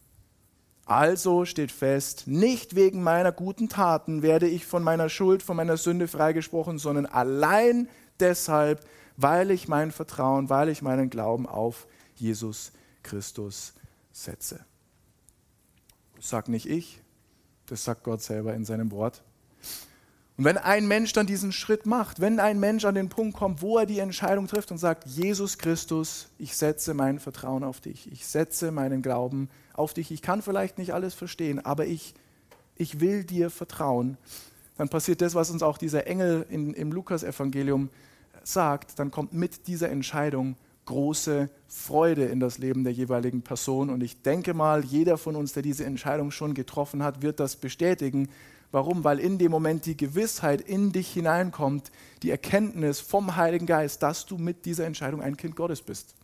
Also 0.87 1.45
steht 1.45 1.73
fest, 1.73 2.25
nicht 2.27 2.77
wegen 2.77 3.03
meiner 3.03 3.33
guten 3.33 3.69
Taten 3.69 4.23
werde 4.23 4.47
ich 4.47 4.67
von 4.67 4.83
meiner 4.83 5.09
Schuld, 5.09 5.43
von 5.43 5.57
meiner 5.57 5.77
Sünde 5.77 6.09
freigesprochen, 6.09 6.79
sondern 6.79 7.07
allein 7.07 7.89
deshalb, 8.21 8.85
weil 9.17 9.51
ich 9.51 9.69
mein 9.69 9.93
Vertrauen, 9.93 10.51
weil 10.51 10.69
ich 10.69 10.83
meinen 10.83 11.11
Glauben 11.11 11.47
auf 11.47 11.87
Jesus 12.15 12.73
Christus 13.03 13.75
setze. 14.13 14.65
Das 16.17 16.29
sagt 16.29 16.49
nicht 16.49 16.69
ich, 16.69 17.01
das 17.67 17.85
sagt 17.85 18.05
Gott 18.05 18.23
selber 18.23 18.55
in 18.55 18.65
seinem 18.65 18.91
Wort. 18.91 19.23
Und 20.37 20.45
wenn 20.45 20.59
ein 20.59 20.89
Mensch 20.89 21.13
dann 21.13 21.27
diesen 21.27 21.53
Schritt 21.53 21.87
macht, 21.87 22.21
wenn 22.21 22.41
ein 22.41 22.59
Mensch 22.59 22.85
an 22.85 22.97
den 22.97 23.09
Punkt 23.09 23.37
kommt, 23.37 23.63
wo 23.63 23.79
er 23.79 23.87
die 23.87 24.01
Entscheidung 24.01 24.49
trifft 24.49 24.73
und 24.73 24.79
sagt, 24.79 25.07
Jesus 25.07 25.59
Christus, 25.59 26.29
ich 26.39 26.57
setze 26.57 26.93
mein 26.93 27.21
Vertrauen 27.21 27.63
auf 27.63 27.81
dich, 27.81 28.11
ich 28.11 28.27
setze 28.27 28.73
meinen 28.73 29.01
Glauben 29.01 29.49
auf 29.75 29.95
dich, 29.95 30.11
ich 30.11 30.23
kann 30.23 30.43
vielleicht 30.43 30.77
nicht 30.77 30.93
alles 30.93 31.15
verstehen, 31.15 31.65
aber 31.65 31.87
ich, 31.87 32.15
ich 32.75 32.99
will 32.99 33.23
dir 33.23 33.49
vertrauen, 33.49 34.17
dann 34.77 34.89
passiert 34.89 35.21
das, 35.21 35.37
was 35.37 35.51
uns 35.51 35.63
auch 35.63 35.79
dieser 35.79 36.09
Engel 36.09 36.45
in, 36.49 36.75
im 36.75 36.91
Lukas-Evangelium 36.91 37.91
sagt, 38.45 38.99
dann 38.99 39.11
kommt 39.11 39.33
mit 39.33 39.67
dieser 39.67 39.91
Entscheidung 39.91 40.57
große 40.87 41.49
Freude 41.67 42.27
in 42.27 42.41
das 42.41 42.59
Leben 42.59 42.85
der 42.85 42.93
jeweiligen 42.93 43.43
Person. 43.43 43.91
Und 43.91 44.03
ich 44.03 44.23
denke 44.23 44.55
mal, 44.55 44.85
jeder 44.85 45.17
von 45.17 45.35
uns, 45.35 45.55
der 45.55 45.63
diese 45.63 45.85
Entscheidung 45.85 46.31
schon 46.31 46.55
getroffen 46.55 47.03
hat, 47.03 47.23
wird 47.23 47.41
das 47.41 47.57
bestätigen, 47.57 48.29
Warum? 48.75 49.05
Weil 49.05 49.21
in 49.21 49.39
dem 49.39 49.53
Moment 49.53 49.87
die 49.87 49.97
Gewissheit 49.97 50.61
in 50.61 50.91
dich 50.91 51.13
hineinkommt, 51.13 51.93
die 52.25 52.31
Erkenntnis 52.31 52.99
vom 52.99 53.37
Heiligen 53.37 53.67
Geist, 53.67 54.03
dass 54.03 54.27
du 54.27 54.37
mit 54.37 54.65
dieser 54.65 54.85
Entscheidung 54.85 55.23
ein 55.23 55.37
Kind 55.37 55.55
Gottes 55.55 55.81
bist. 55.81 56.17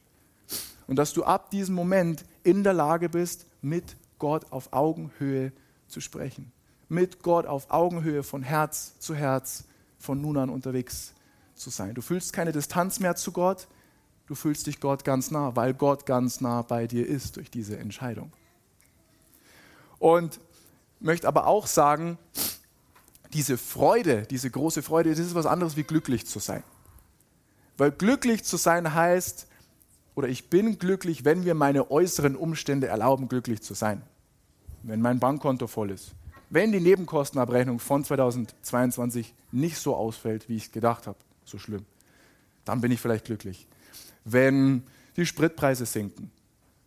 Und 0.89 0.97
dass 0.97 1.13
du 1.13 1.23
ab 1.23 1.53
diesem 1.53 1.77
Moment 1.77 2.25
in 2.43 2.65
der 2.65 2.73
Lage 2.73 3.09
bist, 3.09 3.47
mit 3.63 3.95
Gott 4.19 4.51
auf 4.51 4.73
Augenhöhe 4.73 5.53
zu 5.87 6.01
sprechen. 6.01 6.51
Mit 6.89 7.23
Gott 7.23 7.47
auf 7.47 7.71
Augenhöhe 7.71 8.25
von 8.25 8.43
Herz 8.43 8.99
zu 8.99 9.15
Herz 9.15 9.63
von 10.01 10.21
nun 10.21 10.37
an 10.37 10.51
unterwegs 10.51 11.15
zu 11.61 11.71
sein. 11.71 11.95
Du 11.95 12.03
fühlst 12.03 12.33
keine 12.33 12.53
Distanz 12.53 13.01
mehr 13.01 13.17
zu 13.17 13.33
Gott, 13.33 13.69
du 14.27 14.35
fühlst 14.35 14.67
dich 14.67 14.81
Gott 14.81 15.05
ganz 15.05 15.31
nah, 15.31 15.55
weil 15.57 15.75
Gott 15.75 16.07
ganz 16.07 16.41
nah 16.41 16.63
bei 16.63 16.87
dir 16.87 17.07
ist 17.07 17.37
durch 17.37 17.51
diese 17.51 17.79
Entscheidung. 17.79 18.33
Und 19.99 20.41
möchte 20.99 21.29
aber 21.29 21.47
auch 21.47 21.67
sagen, 21.67 22.19
diese 23.33 23.59
Freude, 23.59 24.23
diese 24.23 24.51
große 24.51 24.83
Freude, 24.83 25.11
das 25.11 25.19
ist 25.19 25.35
was 25.35 25.47
anderes 25.47 25.77
wie 25.77 25.85
glücklich 25.85 26.27
zu 26.27 26.39
sein. 26.39 26.65
Weil 27.77 27.93
glücklich 27.93 28.45
zu 28.45 28.57
sein 28.57 28.95
heißt, 28.95 29.47
oder 30.15 30.29
ich 30.29 30.51
bin 30.51 30.79
glücklich, 30.79 31.25
wenn 31.25 31.45
mir 31.45 31.55
meine 31.55 31.91
äußeren 31.91 32.37
Umstände 32.37 32.89
erlauben, 32.89 33.29
glücklich 33.29 33.63
zu 33.63 33.75
sein. 33.75 34.03
Wenn 34.83 35.01
mein 35.01 35.21
Bankkonto 35.21 35.67
voll 35.67 35.91
ist. 35.91 36.13
Wenn 36.51 36.73
die 36.73 36.81
Nebenkostenabrechnung 36.81 37.79
von 37.79 38.05
2022 38.05 39.35
nicht 39.53 39.79
so 39.79 39.95
ausfällt, 39.95 40.49
wie 40.49 40.57
ich 40.57 40.65
es 40.65 40.73
gedacht 40.73 41.07
habe, 41.07 41.19
so 41.51 41.59
schlimm, 41.59 41.85
dann 42.65 42.81
bin 42.81 42.93
ich 42.93 43.01
vielleicht 43.01 43.27
glücklich. 43.27 43.67
Wenn 44.25 44.83
die 45.17 45.27
Spritpreise 45.27 45.87
sinken, 45.87 46.31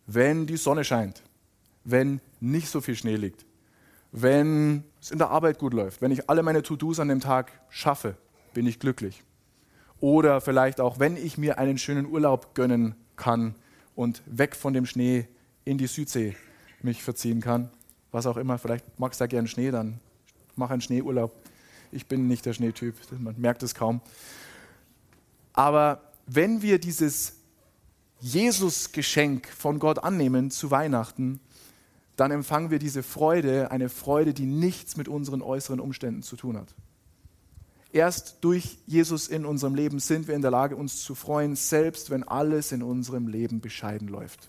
wenn 0.06 0.46
die 0.46 0.56
Sonne 0.56 0.84
scheint, 0.84 1.22
wenn 1.84 2.20
nicht 2.40 2.68
so 2.68 2.80
viel 2.80 2.96
Schnee 2.96 3.16
liegt, 3.16 3.44
wenn 4.12 4.84
es 5.00 5.10
in 5.10 5.18
der 5.18 5.30
Arbeit 5.30 5.58
gut 5.58 5.74
läuft, 5.74 6.00
wenn 6.00 6.12
ich 6.12 6.30
alle 6.30 6.42
meine 6.42 6.62
To-Dos 6.62 7.00
an 7.00 7.08
dem 7.08 7.20
Tag 7.20 7.52
schaffe, 7.68 8.16
bin 8.52 8.66
ich 8.66 8.78
glücklich. 8.78 9.22
Oder 10.00 10.40
vielleicht 10.40 10.80
auch, 10.80 10.98
wenn 10.98 11.16
ich 11.16 11.38
mir 11.38 11.58
einen 11.58 11.78
schönen 11.78 12.06
Urlaub 12.06 12.54
gönnen 12.54 12.94
kann 13.16 13.54
und 13.94 14.22
weg 14.26 14.54
von 14.54 14.72
dem 14.72 14.86
Schnee 14.86 15.26
in 15.64 15.78
die 15.78 15.86
Südsee 15.86 16.36
mich 16.82 17.02
verziehen 17.02 17.40
kann. 17.40 17.70
Was 18.12 18.26
auch 18.26 18.36
immer, 18.36 18.58
vielleicht 18.58 18.98
magst 18.98 19.20
du 19.20 19.24
ja 19.24 19.28
gern 19.28 19.48
Schnee, 19.48 19.70
dann 19.70 19.98
mach 20.56 20.70
einen 20.70 20.80
Schneeurlaub. 20.80 21.34
Ich 21.90 22.06
bin 22.06 22.28
nicht 22.28 22.44
der 22.46 22.52
Schneetyp, 22.52 22.94
man 23.18 23.34
merkt 23.40 23.62
es 23.62 23.74
kaum. 23.74 24.00
Aber 25.54 26.02
wenn 26.26 26.60
wir 26.60 26.78
dieses 26.78 27.36
Jesus-Geschenk 28.20 29.48
von 29.48 29.78
Gott 29.78 30.00
annehmen 30.00 30.50
zu 30.50 30.70
Weihnachten, 30.70 31.40
dann 32.16 32.30
empfangen 32.30 32.70
wir 32.70 32.78
diese 32.78 33.02
Freude, 33.02 33.70
eine 33.70 33.88
Freude, 33.88 34.34
die 34.34 34.46
nichts 34.46 34.96
mit 34.96 35.08
unseren 35.08 35.42
äußeren 35.42 35.80
Umständen 35.80 36.22
zu 36.22 36.36
tun 36.36 36.56
hat. 36.56 36.74
Erst 37.92 38.38
durch 38.40 38.78
Jesus 38.86 39.28
in 39.28 39.44
unserem 39.44 39.74
Leben 39.74 40.00
sind 40.00 40.26
wir 40.26 40.34
in 40.34 40.42
der 40.42 40.50
Lage, 40.50 40.74
uns 40.74 41.02
zu 41.02 41.14
freuen, 41.14 41.54
selbst 41.54 42.10
wenn 42.10 42.24
alles 42.24 42.72
in 42.72 42.82
unserem 42.82 43.28
Leben 43.28 43.60
bescheiden 43.60 44.08
läuft. 44.08 44.48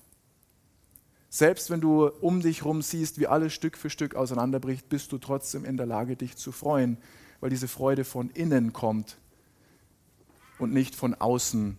Selbst 1.29 1.69
wenn 1.69 1.81
du 1.81 2.07
um 2.07 2.41
dich 2.41 2.61
herum 2.61 2.81
siehst, 2.81 3.19
wie 3.19 3.27
alles 3.27 3.53
Stück 3.53 3.77
für 3.77 3.89
Stück 3.89 4.15
auseinanderbricht, 4.15 4.89
bist 4.89 5.11
du 5.11 5.17
trotzdem 5.19 5.65
in 5.65 5.77
der 5.77 5.85
Lage, 5.85 6.15
dich 6.15 6.37
zu 6.37 6.51
freuen, 6.51 6.97
weil 7.41 7.49
diese 7.49 7.67
Freude 7.67 8.05
von 8.05 8.29
innen 8.31 8.73
kommt 8.73 9.17
und 10.59 10.73
nicht 10.73 10.95
von 10.95 11.13
außen 11.13 11.77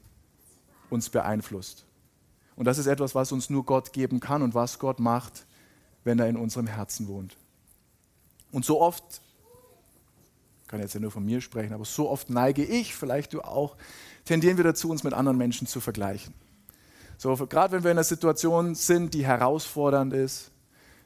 uns 0.90 1.10
beeinflusst. 1.10 1.84
Und 2.56 2.64
das 2.64 2.78
ist 2.78 2.86
etwas, 2.86 3.14
was 3.14 3.32
uns 3.32 3.50
nur 3.50 3.64
Gott 3.64 3.92
geben 3.92 4.20
kann 4.20 4.42
und 4.42 4.54
was 4.54 4.78
Gott 4.78 4.98
macht, 4.98 5.46
wenn 6.04 6.18
er 6.18 6.28
in 6.28 6.36
unserem 6.36 6.66
Herzen 6.66 7.08
wohnt. 7.08 7.36
Und 8.52 8.64
so 8.64 8.80
oft, 8.80 9.20
ich 10.62 10.68
kann 10.68 10.80
jetzt 10.80 10.94
ja 10.94 11.00
nur 11.00 11.10
von 11.10 11.24
mir 11.24 11.40
sprechen, 11.40 11.74
aber 11.74 11.84
so 11.84 12.08
oft 12.08 12.30
neige 12.30 12.64
ich, 12.64 12.94
vielleicht 12.94 13.34
du 13.34 13.42
auch, 13.42 13.76
tendieren 14.24 14.56
wir 14.56 14.64
dazu, 14.64 14.90
uns 14.90 15.04
mit 15.04 15.12
anderen 15.12 15.36
Menschen 15.36 15.66
zu 15.66 15.80
vergleichen. 15.80 16.32
So, 17.18 17.34
gerade 17.46 17.72
wenn 17.72 17.84
wir 17.84 17.90
in 17.90 17.96
einer 17.96 18.04
Situation 18.04 18.74
sind, 18.74 19.14
die 19.14 19.26
herausfordernd 19.26 20.12
ist, 20.12 20.50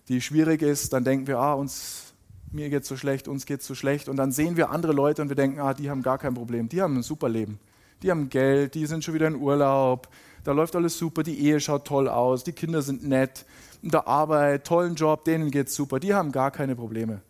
die 0.08 0.20
schwierig 0.20 0.62
ist, 0.62 0.92
dann 0.92 1.04
denken 1.04 1.26
wir, 1.26 1.38
ah, 1.38 1.54
uns, 1.54 2.09
mir 2.52 2.70
geht 2.70 2.84
so 2.84 2.96
schlecht, 2.96 3.28
uns 3.28 3.46
geht 3.46 3.62
so 3.62 3.74
schlecht. 3.74 4.08
Und 4.08 4.16
dann 4.16 4.32
sehen 4.32 4.56
wir 4.56 4.70
andere 4.70 4.92
Leute 4.92 5.22
und 5.22 5.28
wir 5.28 5.36
denken, 5.36 5.60
ah, 5.60 5.74
die 5.74 5.90
haben 5.90 6.02
gar 6.02 6.18
kein 6.18 6.34
Problem, 6.34 6.68
die 6.68 6.82
haben 6.82 6.96
ein 6.96 7.02
super 7.02 7.28
Leben. 7.28 7.58
Die 8.02 8.10
haben 8.10 8.28
Geld, 8.28 8.74
die 8.74 8.86
sind 8.86 9.04
schon 9.04 9.14
wieder 9.14 9.26
in 9.26 9.36
Urlaub, 9.36 10.08
da 10.44 10.52
läuft 10.52 10.74
alles 10.74 10.96
super, 10.96 11.22
die 11.22 11.38
Ehe 11.38 11.60
schaut 11.60 11.86
toll 11.86 12.08
aus, 12.08 12.44
die 12.44 12.52
Kinder 12.52 12.80
sind 12.80 13.06
nett, 13.06 13.44
in 13.82 13.90
der 13.90 14.08
Arbeit, 14.08 14.66
tollen 14.66 14.94
Job, 14.94 15.24
denen 15.24 15.50
geht's 15.50 15.74
super, 15.74 16.00
die 16.00 16.14
haben 16.14 16.32
gar 16.32 16.50
keine 16.50 16.76
Probleme. 16.76 17.20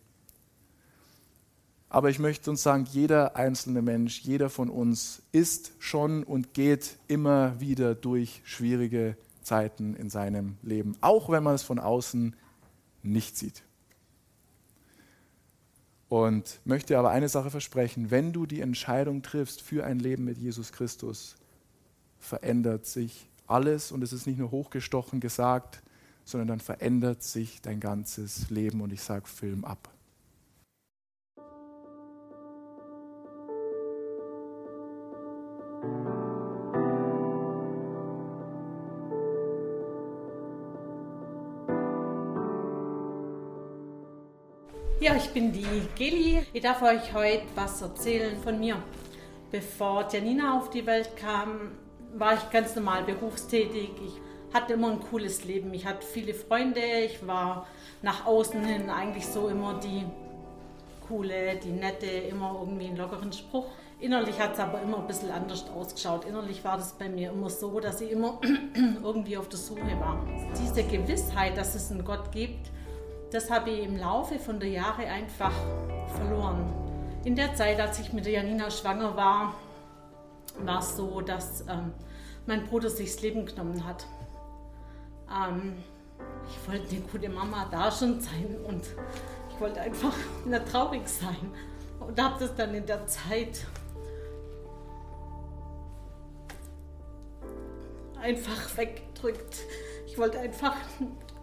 Aber 1.89 2.09
ich 2.09 2.19
möchte 2.19 2.49
uns 2.49 2.63
sagen, 2.63 2.87
jeder 2.89 3.35
einzelne 3.35 3.81
Mensch, 3.81 4.21
jeder 4.21 4.49
von 4.49 4.69
uns 4.69 5.21
ist 5.33 5.73
schon 5.79 6.23
und 6.23 6.53
geht 6.53 6.97
immer 7.09 7.59
wieder 7.59 7.95
durch 7.95 8.41
schwierige 8.45 9.17
Zeiten 9.43 9.95
in 9.95 10.09
seinem 10.09 10.55
Leben, 10.61 10.95
auch 11.01 11.29
wenn 11.29 11.43
man 11.43 11.55
es 11.55 11.63
von 11.63 11.79
außen 11.79 12.35
nicht 13.03 13.37
sieht. 13.37 13.63
Und 16.11 16.59
möchte 16.65 16.99
aber 16.99 17.11
eine 17.11 17.29
Sache 17.29 17.49
versprechen, 17.51 18.11
wenn 18.11 18.33
du 18.33 18.45
die 18.45 18.59
Entscheidung 18.59 19.21
triffst 19.21 19.61
für 19.61 19.85
ein 19.85 19.97
Leben 19.97 20.25
mit 20.25 20.37
Jesus 20.37 20.73
Christus, 20.73 21.37
verändert 22.19 22.85
sich 22.85 23.29
alles. 23.47 23.93
Und 23.93 24.03
es 24.03 24.11
ist 24.11 24.27
nicht 24.27 24.37
nur 24.37 24.51
hochgestochen 24.51 25.21
gesagt, 25.21 25.81
sondern 26.25 26.49
dann 26.49 26.59
verändert 26.59 27.23
sich 27.23 27.61
dein 27.61 27.79
ganzes 27.79 28.49
Leben. 28.49 28.81
Und 28.81 28.91
ich 28.91 29.01
sage 29.01 29.25
Film 29.25 29.63
ab. 29.63 29.87
Bin 45.33 45.51
die 45.53 45.65
Geli. 45.95 46.45
Ich 46.51 46.61
darf 46.61 46.81
euch 46.81 47.13
heute 47.13 47.43
was 47.55 47.81
erzählen 47.81 48.37
von 48.43 48.59
mir. 48.59 48.81
Bevor 49.49 50.07
Janina 50.11 50.57
auf 50.57 50.69
die 50.69 50.85
Welt 50.85 51.15
kam, 51.15 51.71
war 52.15 52.33
ich 52.33 52.49
ganz 52.49 52.75
normal 52.75 53.03
berufstätig. 53.03 53.91
Ich 54.05 54.53
hatte 54.53 54.73
immer 54.73 54.91
ein 54.91 54.99
cooles 54.99 55.45
Leben. 55.45 55.73
Ich 55.73 55.85
hatte 55.85 56.05
viele 56.05 56.33
Freunde. 56.33 56.81
Ich 57.05 57.25
war 57.25 57.67
nach 58.01 58.25
außen 58.25 58.63
hin 58.65 58.89
eigentlich 58.89 59.25
so 59.25 59.47
immer 59.47 59.79
die 59.79 60.05
coole, 61.07 61.55
die 61.57 61.71
nette, 61.71 62.07
immer 62.07 62.57
irgendwie 62.59 62.87
einen 62.87 62.97
lockeren 62.97 63.31
Spruch. 63.31 63.67
Innerlich 63.99 64.39
hat 64.39 64.53
es 64.53 64.59
aber 64.59 64.81
immer 64.81 64.97
ein 64.97 65.07
bisschen 65.07 65.31
anders 65.31 65.65
ausgeschaut. 65.69 66.25
Innerlich 66.25 66.63
war 66.63 66.75
das 66.77 66.93
bei 66.93 67.07
mir 67.07 67.31
immer 67.31 67.49
so, 67.49 67.79
dass 67.79 68.01
ich 68.01 68.11
immer 68.11 68.41
irgendwie 69.03 69.37
auf 69.37 69.47
der 69.47 69.59
Suche 69.59 69.99
war. 69.99 70.25
Diese 70.59 70.83
Gewissheit, 70.83 71.55
dass 71.55 71.75
es 71.75 71.91
einen 71.91 72.03
Gott 72.03 72.31
gibt, 72.31 72.71
das 73.31 73.49
habe 73.49 73.69
ich 73.69 73.85
im 73.85 73.97
Laufe 73.97 74.37
von 74.39 74.59
der 74.59 74.69
Jahre 74.69 75.03
einfach 75.03 75.53
verloren. 76.15 76.71
In 77.23 77.35
der 77.35 77.55
Zeit, 77.55 77.79
als 77.79 77.99
ich 77.99 78.11
mit 78.13 78.25
der 78.25 78.33
Janina 78.33 78.69
schwanger 78.69 79.15
war, 79.15 79.55
war 80.59 80.79
es 80.79 80.97
so, 80.97 81.21
dass 81.21 81.61
ähm, 81.61 81.93
mein 82.45 82.65
Bruder 82.65 82.89
sich 82.89 83.11
das 83.13 83.21
Leben 83.21 83.45
genommen 83.45 83.85
hat. 83.85 84.05
Ähm, 85.29 85.77
ich 86.49 86.67
wollte 86.67 86.89
eine 86.89 86.99
gute 87.01 87.29
Mama 87.29 87.67
da 87.71 87.89
schon 87.89 88.19
sein 88.19 88.57
und 88.67 88.83
ich 89.49 89.61
wollte 89.61 89.79
einfach 89.79 90.13
nicht 90.45 90.67
traurig 90.67 91.07
sein. 91.07 91.51
Und 91.99 92.21
habe 92.21 92.35
das 92.39 92.55
dann 92.55 92.73
in 92.73 92.85
der 92.85 93.07
Zeit 93.07 93.65
einfach 98.19 98.77
weggedrückt. 98.77 99.57
Ich 100.07 100.17
wollte 100.17 100.39
einfach 100.39 100.75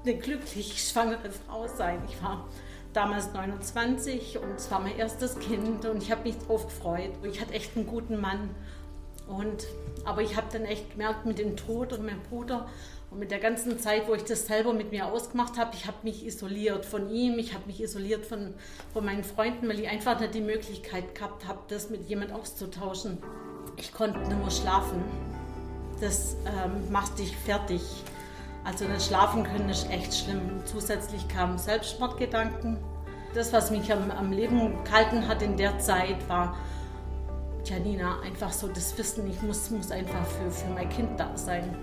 eine 0.05 0.17
glücklich 0.17 0.83
schwangere 0.89 1.31
Frau 1.31 1.67
sein. 1.67 2.03
Ich 2.09 2.23
war 2.23 2.49
damals 2.93 3.33
29 3.33 4.39
und 4.39 4.57
es 4.57 4.71
war 4.71 4.81
mein 4.81 4.97
erstes 4.97 5.39
Kind 5.39 5.85
und 5.85 6.03
ich 6.03 6.11
habe 6.11 6.23
mich 6.23 6.39
darauf 6.39 6.67
gefreut. 6.67 7.13
Ich 7.23 7.41
hatte 7.41 7.55
echt 7.55 7.77
einen 7.77 7.87
guten 7.87 8.21
Mann. 8.21 8.51
Und, 9.29 9.67
aber 10.05 10.23
ich 10.23 10.37
habe 10.37 10.47
dann 10.51 10.65
echt 10.65 10.93
gemerkt, 10.93 11.27
mit 11.27 11.39
dem 11.39 11.57
Tod 11.57 11.93
und 11.93 12.07
meinem 12.07 12.23
Bruder 12.23 12.67
und 13.11 13.19
mit 13.19 13.31
der 13.31 13.39
ganzen 13.39 13.79
Zeit, 13.79 14.09
wo 14.09 14.15
ich 14.15 14.25
das 14.25 14.47
selber 14.47 14.73
mit 14.73 14.91
mir 14.91 15.07
ausgemacht 15.07 15.59
habe, 15.59 15.71
ich 15.75 15.87
habe 15.87 15.99
mich 16.03 16.25
isoliert 16.25 16.87
von 16.87 17.11
ihm, 17.11 17.39
ich 17.39 17.53
habe 17.53 17.67
mich 17.67 17.83
isoliert 17.83 18.25
von, 18.25 18.55
von 18.93 19.05
meinen 19.05 19.25
Freunden, 19.25 19.69
weil 19.69 19.81
ich 19.81 19.89
einfach 19.89 20.19
nicht 20.19 20.35
die 20.35 20.41
Möglichkeit 20.41 21.15
gehabt 21.15 21.47
habe, 21.47 21.59
das 21.69 21.91
mit 21.91 22.09
jemand 22.09 22.33
auszutauschen. 22.33 23.19
Ich 23.77 23.93
konnte 23.93 24.19
mehr 24.19 24.51
schlafen. 24.51 25.03
Das 26.01 26.37
ähm, 26.47 26.91
macht 26.91 27.19
dich 27.19 27.37
fertig. 27.37 27.83
Also 28.69 28.85
nicht 28.85 29.07
schlafen 29.07 29.45
können 29.45 29.71
ist 29.71 29.89
echt 29.91 30.15
schlimm. 30.15 30.61
Zusätzlich 30.67 31.27
kamen 31.27 31.57
Selbstmordgedanken. 31.57 32.77
Das, 33.35 33.51
was 33.55 33.71
mich 33.71 33.91
am, 33.91 34.11
am 34.11 34.31
Leben 34.31 34.85
gehalten 34.85 35.27
hat 35.27 35.41
in 35.41 35.57
der 35.57 35.79
Zeit, 35.79 36.29
war 36.29 36.55
Janina, 37.65 38.21
einfach 38.21 38.53
so 38.53 38.69
das 38.69 38.97
Wissen, 38.99 39.27
ich 39.31 39.41
muss, 39.41 39.71
muss 39.71 39.91
einfach 39.91 40.23
für, 40.27 40.51
für 40.51 40.69
mein 40.75 40.91
Kind 40.91 41.19
da 41.19 41.35
sein. 41.35 41.75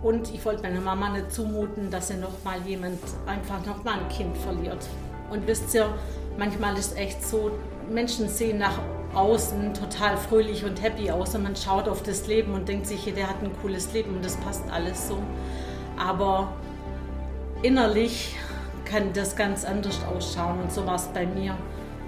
Und 0.00 0.32
ich 0.32 0.44
wollte 0.44 0.62
meiner 0.62 0.80
Mama 0.80 1.08
nicht 1.08 1.32
zumuten, 1.32 1.90
dass 1.90 2.06
sie 2.06 2.16
noch 2.16 2.44
mal 2.44 2.60
jemand, 2.64 3.00
einfach 3.26 3.66
noch 3.66 3.82
mal 3.82 3.98
ein 3.98 4.08
Kind 4.08 4.36
verliert. 4.36 4.86
Und 5.30 5.48
wisst 5.48 5.74
ihr, 5.74 5.92
manchmal 6.38 6.78
ist 6.78 6.92
es 6.92 6.96
echt 6.96 7.26
so, 7.26 7.50
Menschen 7.90 8.28
sehen 8.28 8.58
nach 8.58 8.78
außen 9.14 9.74
total 9.74 10.16
fröhlich 10.16 10.64
und 10.64 10.80
happy 10.80 11.10
aus 11.10 11.34
und 11.34 11.42
man 11.42 11.56
schaut 11.56 11.88
auf 11.88 12.04
das 12.04 12.28
Leben 12.28 12.54
und 12.54 12.68
denkt 12.68 12.86
sich, 12.86 13.12
der 13.12 13.28
hat 13.28 13.42
ein 13.42 13.50
cooles 13.60 13.92
Leben 13.92 14.14
und 14.14 14.24
das 14.24 14.36
passt 14.36 14.62
alles 14.70 15.08
so. 15.08 15.18
Aber 15.98 16.52
innerlich 17.62 18.36
kann 18.84 19.12
das 19.12 19.36
ganz 19.36 19.64
anders 19.64 20.00
ausschauen 20.04 20.60
und 20.60 20.72
so 20.72 20.86
war 20.86 20.96
es 20.96 21.06
bei 21.08 21.26
mir. 21.26 21.56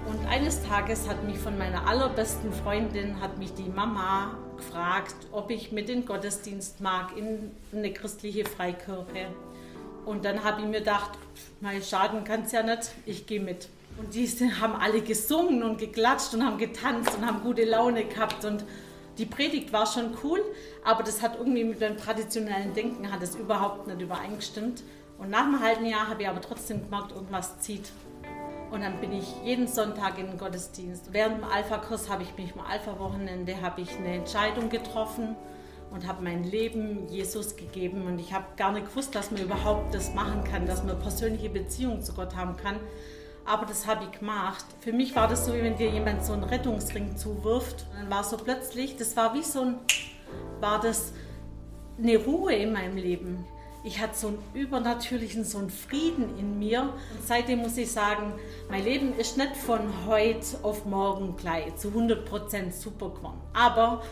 Und 0.07 0.27
eines 0.27 0.63
Tages 0.63 1.07
hat 1.07 1.23
mich 1.23 1.37
von 1.37 1.57
meiner 1.57 1.87
allerbesten 1.87 2.51
Freundin, 2.51 3.21
hat 3.21 3.37
mich 3.37 3.53
die 3.53 3.69
Mama 3.69 4.35
gefragt, 4.57 5.15
ob 5.31 5.51
ich 5.51 5.71
mit 5.71 5.89
in 5.89 6.05
Gottesdienst 6.05 6.81
mag, 6.81 7.15
in 7.15 7.51
eine 7.73 7.93
christliche 7.93 8.45
Freikirche. 8.45 9.27
Und 10.05 10.25
dann 10.25 10.43
habe 10.43 10.61
ich 10.61 10.67
mir 10.67 10.79
gedacht, 10.79 11.11
mein 11.59 11.81
Schaden 11.83 12.23
kann 12.23 12.41
es 12.43 12.51
ja 12.51 12.63
nicht, 12.63 12.91
ich 13.05 13.27
gehe 13.27 13.39
mit. 13.39 13.69
Und 13.97 14.13
die 14.13 14.27
haben 14.59 14.75
alle 14.75 15.01
gesungen 15.01 15.63
und 15.63 15.77
geklatscht 15.77 16.33
und 16.33 16.43
haben 16.43 16.57
getanzt 16.57 17.15
und 17.15 17.25
haben 17.25 17.41
gute 17.43 17.65
Laune 17.65 18.05
gehabt. 18.05 18.43
Und 18.45 18.63
die 19.17 19.25
Predigt 19.25 19.73
war 19.73 19.85
schon 19.85 20.17
cool, 20.23 20.41
aber 20.83 21.03
das 21.03 21.21
hat 21.21 21.37
irgendwie 21.37 21.63
mit 21.63 21.81
dem 21.81 21.97
traditionellen 21.97 22.73
Denken 22.73 23.11
hat 23.11 23.21
es 23.21 23.35
überhaupt 23.35 23.87
nicht 23.87 24.01
übereingestimmt. 24.01 24.83
Und 25.17 25.29
nach 25.29 25.45
einem 25.45 25.59
halben 25.59 25.85
Jahr 25.85 26.07
habe 26.07 26.23
ich 26.23 26.29
aber 26.29 26.41
trotzdem 26.41 26.81
gemerkt, 26.83 27.11
irgendwas 27.11 27.59
zieht. 27.59 27.91
Und 28.71 28.81
dann 28.81 29.01
bin 29.01 29.11
ich 29.11 29.25
jeden 29.43 29.67
Sonntag 29.67 30.17
in 30.17 30.27
den 30.27 30.37
Gottesdienst. 30.37 31.11
Während 31.11 31.39
dem 31.39 31.43
Alpha-Kurs 31.43 32.09
habe 32.09 32.23
ich 32.23 32.35
mich 32.37 32.55
im 32.55 32.61
Alpha-Wochenende 32.61 33.53
eine 33.53 34.15
Entscheidung 34.15 34.69
getroffen 34.69 35.35
und 35.91 36.07
habe 36.07 36.23
mein 36.23 36.45
Leben 36.45 37.07
Jesus 37.09 37.57
gegeben. 37.57 38.07
Und 38.07 38.17
ich 38.17 38.33
habe 38.33 38.45
gar 38.55 38.71
nicht 38.71 38.87
gewusst, 38.87 39.13
dass 39.13 39.29
man 39.29 39.41
überhaupt 39.41 39.93
das 39.93 40.13
machen 40.13 40.43
kann, 40.45 40.65
dass 40.65 40.83
man 40.83 40.97
persönliche 40.99 41.49
Beziehungen 41.49 42.01
zu 42.01 42.13
Gott 42.13 42.35
haben 42.35 42.55
kann. 42.55 42.77
Aber 43.45 43.65
das 43.65 43.87
habe 43.87 44.05
ich 44.05 44.19
gemacht. 44.19 44.65
Für 44.79 44.93
mich 44.93 45.15
war 45.15 45.27
das 45.27 45.45
so, 45.45 45.53
wie 45.53 45.63
wenn 45.63 45.75
dir 45.75 45.89
jemand 45.89 46.23
so 46.23 46.33
einen 46.33 46.43
Rettungsring 46.43 47.17
zuwirft. 47.17 47.85
Und 47.91 48.03
dann 48.03 48.09
war 48.09 48.23
so 48.23 48.37
plötzlich, 48.37 48.97
das 48.97 49.15
war 49.17 49.33
wie 49.33 49.43
so 49.43 49.61
ein, 49.61 49.79
war 50.59 50.79
das 50.79 51.13
eine 51.97 52.17
Ruhe 52.17 52.53
in 52.53 52.71
meinem 52.73 52.97
Leben. 52.97 53.45
Ich 53.83 53.99
hatte 53.99 54.15
so 54.15 54.27
einen 54.27 54.43
übernatürlichen, 54.53 55.43
so 55.43 55.57
einen 55.57 55.71
Frieden 55.71 56.37
in 56.37 56.59
mir. 56.59 56.81
Und 56.81 57.25
seitdem 57.25 57.59
muss 57.59 57.77
ich 57.77 57.91
sagen, 57.91 58.33
mein 58.69 58.83
Leben 58.83 59.17
ist 59.17 59.37
nicht 59.37 59.57
von 59.57 59.79
heute 60.05 60.45
auf 60.61 60.85
morgen 60.85 61.35
gleich 61.35 61.75
zu 61.77 61.89
100% 61.89 62.71
super 62.71 63.09
geworden. 63.09 63.41
Aber 63.53 64.03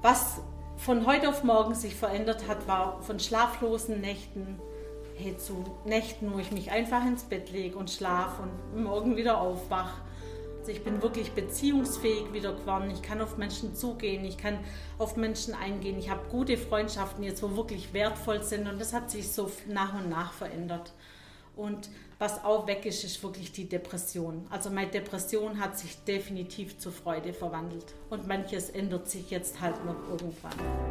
was 0.00 0.40
von 0.76 1.06
heute 1.06 1.28
auf 1.28 1.42
morgen 1.44 1.74
sich 1.74 1.94
verändert 1.94 2.46
hat, 2.48 2.66
war 2.68 3.02
von 3.02 3.18
schlaflosen 3.18 4.00
Nächten 4.00 4.60
hey, 5.20 5.36
zu 5.36 5.64
Nächten, 5.84 6.32
wo 6.32 6.38
ich 6.38 6.50
mich 6.50 6.70
einfach 6.70 7.04
ins 7.06 7.24
Bett 7.24 7.50
lege 7.50 7.76
und 7.76 7.90
schlafe 7.90 8.42
und 8.42 8.82
morgen 8.82 9.16
wieder 9.16 9.40
aufwache. 9.40 10.00
Also 10.60 10.72
ich 10.72 10.84
bin 10.84 11.02
wirklich 11.02 11.32
beziehungsfähig 11.32 12.32
wieder 12.32 12.52
geworden. 12.52 12.90
Ich 12.90 13.02
kann 13.02 13.20
auf 13.20 13.38
Menschen 13.38 13.74
zugehen, 13.74 14.24
ich 14.24 14.36
kann 14.36 14.58
auf 14.98 15.16
Menschen 15.16 15.54
eingehen. 15.54 15.98
Ich 15.98 16.10
habe 16.10 16.28
gute 16.30 16.56
Freundschaften 16.56 17.24
jetzt, 17.24 17.42
wo 17.42 17.56
wirklich 17.56 17.92
wertvoll 17.92 18.42
sind 18.42 18.68
und 18.68 18.80
das 18.80 18.92
hat 18.92 19.10
sich 19.10 19.30
so 19.30 19.50
nach 19.68 19.94
und 19.94 20.08
nach 20.08 20.32
verändert. 20.32 20.92
Und 21.56 21.90
was 22.18 22.44
auch 22.44 22.66
weg 22.66 22.86
ist, 22.86 23.04
ist 23.04 23.22
wirklich 23.22 23.52
die 23.52 23.68
Depression. 23.68 24.46
Also 24.50 24.70
meine 24.70 24.90
Depression 24.90 25.58
hat 25.58 25.78
sich 25.78 25.96
definitiv 26.04 26.78
zur 26.78 26.92
Freude 26.92 27.32
verwandelt. 27.32 27.94
Und 28.08 28.28
manches 28.28 28.70
ändert 28.70 29.08
sich 29.08 29.30
jetzt 29.30 29.60
halt 29.60 29.84
noch 29.84 29.96
irgendwann. 30.10 30.89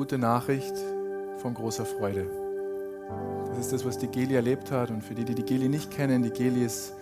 Gute 0.00 0.16
Nachricht 0.16 0.72
von 1.42 1.52
großer 1.52 1.84
Freude. 1.84 2.26
Das 3.48 3.58
ist 3.58 3.70
das, 3.70 3.84
was 3.84 3.98
die 3.98 4.08
Geli 4.08 4.34
erlebt 4.34 4.70
hat. 4.70 4.90
Und 4.90 5.04
für 5.04 5.14
die, 5.14 5.26
die 5.26 5.34
die 5.34 5.42
Geli 5.42 5.68
nicht 5.68 5.90
kennen, 5.90 6.22
die 6.22 6.30
Geli 6.30 6.64
ist 6.64 6.94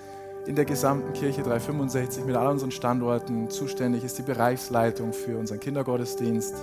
in 0.46 0.56
der 0.56 0.64
gesamten 0.64 1.12
Kirche 1.12 1.44
365 1.44 2.24
mit 2.24 2.34
all 2.34 2.48
unseren 2.48 2.72
Standorten 2.72 3.50
zuständig, 3.50 4.02
ist 4.02 4.18
die 4.18 4.22
Bereichsleitung 4.22 5.12
für 5.12 5.38
unseren 5.38 5.60
Kindergottesdienst 5.60 6.56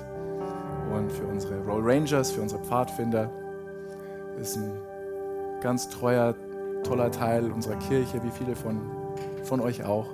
und 0.93 1.09
für 1.09 1.25
unsere 1.25 1.57
Roll 1.61 1.89
Rangers, 1.89 2.31
für 2.31 2.41
unsere 2.41 2.61
Pfadfinder. 2.65 3.31
Ist 4.37 4.57
ein 4.57 4.73
ganz 5.61 5.87
treuer, 5.87 6.35
toller 6.83 7.11
Teil 7.11 7.49
unserer 7.49 7.77
Kirche, 7.77 8.21
wie 8.21 8.31
viele 8.31 8.57
von, 8.57 8.81
von 9.43 9.61
euch 9.61 9.85
auch. 9.85 10.09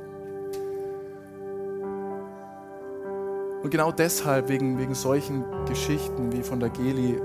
Und 3.63 3.69
genau 3.69 3.91
deshalb, 3.91 4.49
wegen, 4.49 4.79
wegen 4.79 4.95
solchen 4.95 5.43
Geschichten 5.67 6.31
wie 6.31 6.41
von 6.41 6.59
der 6.59 6.69
Geli, 6.69 7.21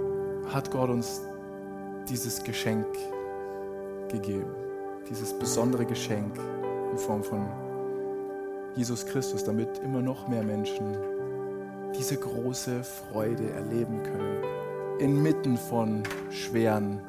hat 0.53 0.71
Gott 0.71 0.91
uns 0.91 1.23
dieses 2.09 2.45
Geschenk 2.45 2.87
gegeben. 4.09 4.55
Dieses 5.09 5.33
besondere 5.33 5.87
Geschenk 5.87 6.39
in 6.93 6.99
Form 6.99 7.23
von 7.23 7.47
Jesus 8.75 9.07
Christus, 9.07 9.45
damit 9.45 9.79
immer 9.83 10.03
noch 10.03 10.29
mehr 10.29 10.43
Menschen 10.43 10.97
diese 11.99 12.19
große 12.19 12.85
Freude 12.85 13.51
erleben 13.51 14.03
können. 14.03 14.43
Inmitten 14.99 15.57
von 15.57 16.03
schweren 16.31 17.01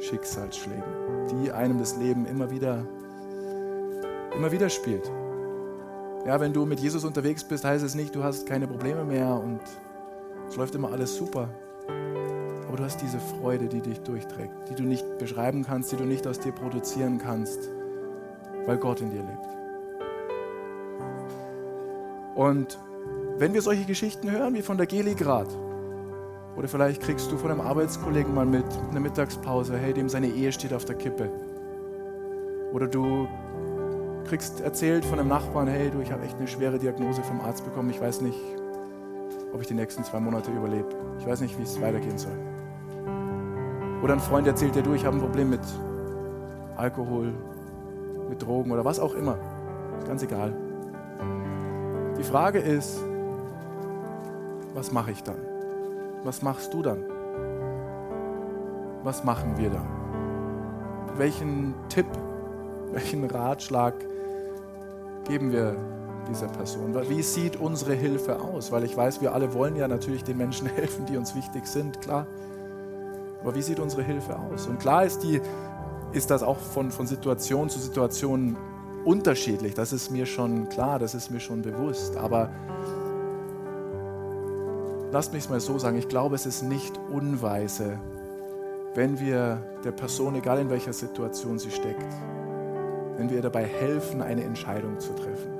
Schicksalsschlägen, 0.00 0.82
die 1.30 1.52
einem 1.52 1.78
das 1.78 1.96
Leben 1.96 2.26
immer 2.26 2.50
wieder, 2.50 2.84
immer 4.34 4.50
wieder 4.50 4.68
spielt. 4.68 5.10
Ja, 6.26 6.40
wenn 6.40 6.52
du 6.52 6.66
mit 6.66 6.80
Jesus 6.80 7.04
unterwegs 7.04 7.44
bist, 7.44 7.64
heißt 7.64 7.84
es 7.84 7.94
nicht, 7.94 8.12
du 8.12 8.24
hast 8.24 8.48
keine 8.48 8.66
Probleme 8.66 9.04
mehr 9.04 9.28
und 9.28 9.60
es 10.48 10.56
läuft 10.56 10.74
immer 10.74 10.90
alles 10.90 11.14
super. 11.14 11.48
Aber 12.66 12.76
du 12.76 12.82
hast 12.82 13.00
diese 13.00 13.20
Freude, 13.20 13.68
die 13.68 13.80
dich 13.80 14.00
durchträgt, 14.00 14.68
die 14.68 14.74
du 14.74 14.82
nicht 14.82 15.18
beschreiben 15.18 15.64
kannst, 15.64 15.92
die 15.92 15.96
du 15.96 16.02
nicht 16.02 16.26
aus 16.26 16.40
dir 16.40 16.50
produzieren 16.50 17.18
kannst, 17.18 17.70
weil 18.64 18.76
Gott 18.76 19.00
in 19.00 19.10
dir 19.10 19.22
lebt. 19.22 19.46
Und 22.34 22.76
wenn 23.38 23.54
wir 23.54 23.62
solche 23.62 23.84
Geschichten 23.84 24.28
hören, 24.28 24.54
wie 24.54 24.62
von 24.62 24.78
der 24.78 24.86
Geli 24.86 25.14
Grad, 25.14 25.48
oder 26.56 26.66
vielleicht 26.66 27.02
kriegst 27.02 27.30
du 27.30 27.38
von 27.38 27.52
einem 27.52 27.60
Arbeitskollegen 27.60 28.34
mal 28.34 28.46
mit, 28.46 28.66
in 28.88 28.92
der 28.92 29.00
Mittagspause, 29.00 29.76
hey, 29.76 29.92
dem 29.92 30.08
seine 30.08 30.26
Ehe 30.26 30.50
steht 30.50 30.72
auf 30.72 30.86
der 30.86 30.96
Kippe. 30.96 31.30
Oder 32.72 32.88
du 32.88 33.28
kriegst 34.26 34.60
erzählt 34.60 35.04
von 35.04 35.20
einem 35.20 35.28
Nachbarn, 35.28 35.68
hey 35.68 35.90
du, 35.90 36.00
ich 36.00 36.10
habe 36.10 36.24
echt 36.24 36.36
eine 36.36 36.48
schwere 36.48 36.78
Diagnose 36.78 37.22
vom 37.22 37.40
Arzt 37.40 37.64
bekommen, 37.64 37.90
ich 37.90 38.00
weiß 38.00 38.22
nicht, 38.22 38.38
ob 39.52 39.60
ich 39.60 39.68
die 39.68 39.74
nächsten 39.74 40.02
zwei 40.04 40.20
Monate 40.20 40.50
überlebe. 40.50 40.88
Ich 41.18 41.26
weiß 41.26 41.40
nicht, 41.40 41.56
wie 41.58 41.62
es 41.62 41.80
weitergehen 41.80 42.18
soll. 42.18 42.36
Oder 44.02 44.14
ein 44.14 44.20
Freund 44.20 44.46
erzählt 44.46 44.74
dir, 44.74 44.82
du, 44.82 44.94
ich 44.94 45.04
habe 45.04 45.16
ein 45.16 45.20
Problem 45.20 45.50
mit 45.50 45.60
Alkohol, 46.76 47.32
mit 48.28 48.42
Drogen 48.42 48.70
oder 48.72 48.84
was 48.84 48.98
auch 48.98 49.14
immer. 49.14 49.38
Ist 49.98 50.08
ganz 50.08 50.22
egal. 50.22 50.52
Die 52.18 52.24
Frage 52.24 52.58
ist, 52.58 52.98
was 54.74 54.92
mache 54.92 55.12
ich 55.12 55.22
dann? 55.22 55.38
Was 56.24 56.42
machst 56.42 56.74
du 56.74 56.82
dann? 56.82 56.98
Was 59.04 59.24
machen 59.24 59.56
wir 59.56 59.70
dann? 59.70 59.86
Welchen 61.16 61.74
Tipp, 61.88 62.06
welchen 62.92 63.24
Ratschlag 63.24 63.94
geben 65.26 65.52
wir 65.52 65.76
dieser 66.28 66.48
Person? 66.48 66.94
Wie 67.08 67.22
sieht 67.22 67.56
unsere 67.56 67.94
Hilfe 67.94 68.40
aus? 68.40 68.72
Weil 68.72 68.84
ich 68.84 68.96
weiß, 68.96 69.20
wir 69.20 69.34
alle 69.34 69.54
wollen 69.54 69.76
ja 69.76 69.88
natürlich 69.88 70.24
den 70.24 70.38
Menschen 70.38 70.66
helfen, 70.74 71.06
die 71.06 71.16
uns 71.16 71.34
wichtig 71.34 71.66
sind, 71.66 72.00
klar. 72.00 72.26
Aber 73.42 73.54
wie 73.54 73.62
sieht 73.62 73.78
unsere 73.78 74.02
Hilfe 74.02 74.38
aus? 74.38 74.66
Und 74.66 74.80
klar 74.80 75.04
ist, 75.04 75.22
die, 75.22 75.40
ist 76.12 76.30
das 76.30 76.42
auch 76.42 76.58
von, 76.58 76.90
von 76.90 77.06
Situation 77.06 77.68
zu 77.68 77.78
Situation 77.78 78.56
unterschiedlich. 79.04 79.74
Das 79.74 79.92
ist 79.92 80.10
mir 80.10 80.26
schon 80.26 80.68
klar, 80.68 80.98
das 80.98 81.14
ist 81.14 81.30
mir 81.30 81.40
schon 81.40 81.62
bewusst. 81.62 82.16
Aber 82.16 82.50
lasst 85.12 85.32
mich 85.32 85.44
es 85.44 85.50
mal 85.50 85.60
so 85.60 85.78
sagen, 85.78 85.96
ich 85.96 86.08
glaube, 86.08 86.34
es 86.34 86.46
ist 86.46 86.62
nicht 86.62 86.98
unweise, 87.12 88.00
wenn 88.94 89.20
wir 89.20 89.62
der 89.84 89.92
Person, 89.92 90.34
egal 90.34 90.58
in 90.58 90.70
welcher 90.70 90.92
Situation 90.92 91.58
sie 91.58 91.70
steckt, 91.70 92.12
wenn 93.16 93.30
wir 93.30 93.36
ihr 93.36 93.42
dabei 93.42 93.64
helfen, 93.64 94.22
eine 94.22 94.44
Entscheidung 94.44 95.00
zu 95.00 95.12
treffen. 95.14 95.50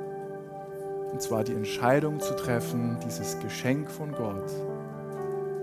Und 1.13 1.23
zwar 1.23 1.45
die 1.45 1.55
Entscheidung 1.55 2.21
zu 2.21 2.35
treffen, 2.35 2.99
dieses 3.05 3.39
Geschenk 3.41 3.91
von 3.91 4.13
Gott, 4.13 4.51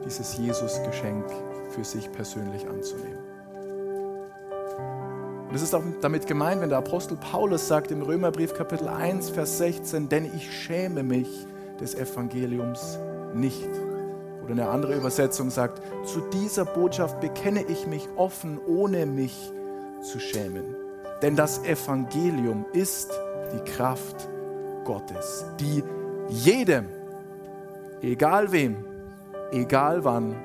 dieses 0.06 0.38
Jesus-Geschenk 0.38 1.26
für 1.70 1.84
sich 1.84 2.12
persönlich 2.12 2.68
anzunehmen. 2.68 3.20
Und 5.48 5.56
es 5.56 5.62
ist 5.62 5.76
auch 5.76 5.84
damit 6.02 6.26
gemeint, 6.26 6.62
wenn 6.62 6.70
der 6.70 6.80
Apostel 6.80 7.16
Paulus 7.16 7.68
sagt 7.68 7.92
im 7.92 8.02
Römerbrief 8.02 8.56
Kapitel 8.56 8.88
1, 8.88 9.30
Vers 9.30 9.60
16, 9.60 10.10
denn 10.10 10.26
ich 10.36 10.52
schäme 10.52 11.04
mich 11.04 11.30
des 11.80 11.94
Evangeliums 11.94 12.98
nicht. 13.36 13.70
Oder 14.44 14.54
eine 14.54 14.70
andere 14.70 14.96
Übersetzung 14.96 15.52
sagt, 15.52 15.82
zu 16.08 16.22
dieser 16.34 16.66
Botschaft 16.66 17.22
bekenne 17.22 17.64
ich 17.68 17.86
mich 17.86 18.10
offen, 18.16 18.60
ohne 18.66 19.06
mich 19.06 19.52
zu 20.02 20.20
schämen. 20.20 20.83
Denn 21.22 21.36
das 21.36 21.64
Evangelium 21.64 22.66
ist 22.74 23.12
die 23.54 23.72
Kraft 23.72 24.30
Gottes, 24.84 25.46
die 25.60 25.84
jedem, 26.30 26.88
egal 28.02 28.52
wem, 28.52 28.86
egal 29.52 30.04
wann, 30.04 30.36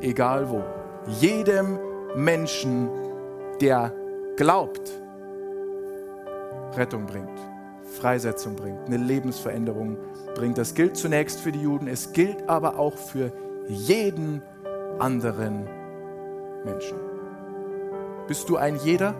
egal 0.00 0.48
wo, 0.50 0.62
jedem 1.20 1.78
Menschen, 2.14 2.88
der 3.60 3.92
glaubt, 4.36 4.92
Rettung 6.76 7.06
bringt, 7.06 7.38
Freisetzung 7.84 8.56
bringt, 8.56 8.86
eine 8.86 8.96
Lebensveränderung 8.96 9.98
bringt. 10.34 10.58
Das 10.58 10.74
gilt 10.74 10.96
zunächst 10.96 11.40
für 11.40 11.52
die 11.52 11.60
Juden, 11.60 11.86
es 11.86 12.12
gilt 12.12 12.48
aber 12.48 12.78
auch 12.78 12.96
für 12.96 13.32
jeden 13.68 14.42
anderen 14.98 15.68
Menschen. 16.64 16.96
Bist 18.26 18.48
du 18.48 18.56
ein 18.56 18.76
jeder? 18.76 19.14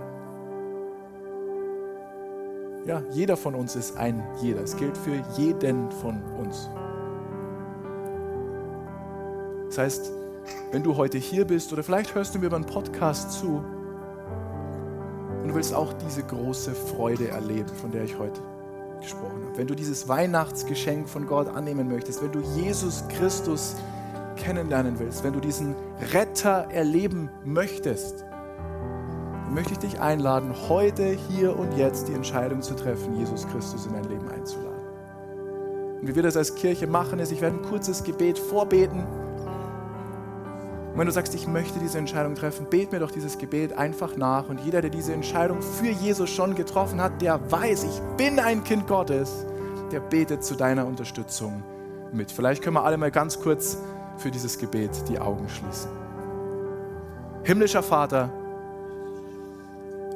Ja, 2.85 3.03
jeder 3.11 3.37
von 3.37 3.55
uns 3.55 3.77
ist 3.77 3.97
ein 3.97 4.25
jeder. 4.41 4.63
Es 4.63 4.77
gilt 4.77 4.97
für 4.97 5.23
jeden 5.37 5.91
von 5.93 6.21
uns. 6.39 6.69
Das 9.69 9.79
heißt, 9.79 10.13
wenn 10.73 10.83
du 10.83 10.97
heute 10.97 11.19
hier 11.19 11.47
bist 11.47 11.73
oder 11.73 11.85
vielleicht 11.85 12.15
hörst 12.15 12.35
du 12.35 12.41
mir 12.41 12.47
über 12.47 12.57
einen 12.57 12.67
Podcast 12.67 13.33
zu 13.33 13.65
und 15.43 15.49
du 15.49 15.55
willst 15.55 15.73
auch 15.73 15.93
diese 15.93 16.25
große 16.25 16.75
Freude 16.75 17.29
erleben, 17.29 17.69
von 17.69 17.93
der 17.93 18.05
ich 18.05 18.19
heute 18.19 18.41
gesprochen 19.01 19.45
habe. 19.45 19.57
Wenn 19.57 19.67
du 19.69 19.75
dieses 19.75 20.09
Weihnachtsgeschenk 20.09 21.09
von 21.09 21.27
Gott 21.27 21.49
annehmen 21.49 21.89
möchtest, 21.89 22.23
wenn 22.23 22.33
du 22.33 22.41
Jesus 22.57 23.05
Christus 23.09 23.77
kennenlernen 24.37 24.99
willst, 24.99 25.23
wenn 25.23 25.33
du 25.33 25.41
diesen 25.41 25.77
Retter 26.13 26.69
erleben 26.71 27.31
möchtest, 27.45 28.25
möchte 29.53 29.73
ich 29.73 29.79
dich 29.79 30.01
einladen, 30.01 30.55
heute, 30.69 31.17
hier 31.29 31.57
und 31.57 31.77
jetzt 31.77 32.09
die 32.09 32.15
Entscheidung 32.15 32.63
zu 32.63 32.75
treffen, 32.75 33.17
Jesus 33.17 33.47
Christus 33.49 33.87
in 33.87 33.93
dein 33.93 34.05
Leben 34.05 34.29
einzuladen. 34.29 34.81
Und 36.01 36.09
wie 36.09 36.15
wir 36.15 36.23
das 36.23 36.37
als 36.37 36.55
Kirche 36.55 36.87
machen, 36.87 37.19
ist, 37.19 37.33
ich 37.33 37.41
werde 37.41 37.57
ein 37.57 37.63
kurzes 37.63 38.03
Gebet 38.03 38.39
vorbeten. 38.39 39.01
Und 40.93 40.99
wenn 40.99 41.07
du 41.07 41.13
sagst, 41.13 41.35
ich 41.35 41.47
möchte 41.47 41.79
diese 41.79 41.99
Entscheidung 41.99 42.35
treffen, 42.35 42.67
bet 42.69 42.93
mir 42.93 42.99
doch 42.99 43.11
dieses 43.11 43.39
Gebet 43.39 43.73
einfach 43.79 44.17
nach. 44.17 44.49
Und 44.49 44.61
jeder, 44.61 44.81
der 44.81 44.91
diese 44.91 45.13
Entscheidung 45.13 45.63
für 45.63 45.91
Jesus 45.91 46.29
schon 46.29 46.55
getroffen 46.55 47.01
hat, 47.01 47.23
der 47.23 47.41
weiß, 47.51 47.85
ich 47.85 48.01
bin 48.17 48.39
ein 48.39 48.65
Kind 48.65 48.87
Gottes, 48.87 49.47
der 49.91 50.01
betet 50.01 50.45
zu 50.45 50.55
deiner 50.55 50.87
Unterstützung 50.87 51.63
mit. 52.13 52.33
Vielleicht 52.33 52.63
können 52.63 52.77
wir 52.77 52.85
alle 52.85 52.97
mal 52.97 53.11
ganz 53.11 53.39
kurz 53.41 53.79
für 54.17 54.31
dieses 54.31 54.59
Gebet 54.59 54.91
die 55.09 55.19
Augen 55.19 55.49
schließen. 55.49 55.91
Himmlischer 57.45 57.83
Vater, 57.83 58.31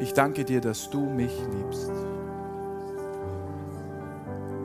ich 0.01 0.13
danke 0.13 0.45
dir, 0.45 0.61
dass 0.61 0.91
du 0.91 1.01
mich 1.01 1.33
liebst. 1.53 1.91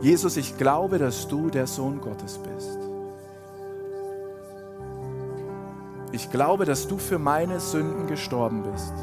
Jesus, 0.02 0.36
ich 0.38 0.58
glaube, 0.58 0.98
dass 0.98 1.28
du 1.28 1.50
der 1.50 1.68
Sohn 1.68 2.02
Gottes 2.02 2.40
bist. 2.40 2.80
Ich 6.12 6.30
glaube, 6.30 6.66
dass 6.66 6.88
du 6.88 6.98
für 6.98 7.20
meine 7.20 7.60
Sünden 7.60 8.08
gestorben 8.08 8.64
bist. 8.64 8.94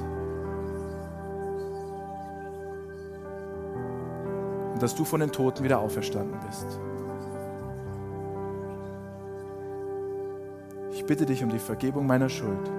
Und 4.74 4.82
dass 4.82 4.94
du 4.94 5.04
von 5.04 5.20
den 5.20 5.32
Toten 5.32 5.64
wieder 5.64 5.78
auferstanden 5.78 6.38
bist. 6.46 6.66
Ich 10.92 11.04
bitte 11.06 11.24
dich 11.24 11.42
um 11.42 11.48
die 11.48 11.58
Vergebung 11.58 12.06
meiner 12.06 12.28
Schuld. 12.28 12.70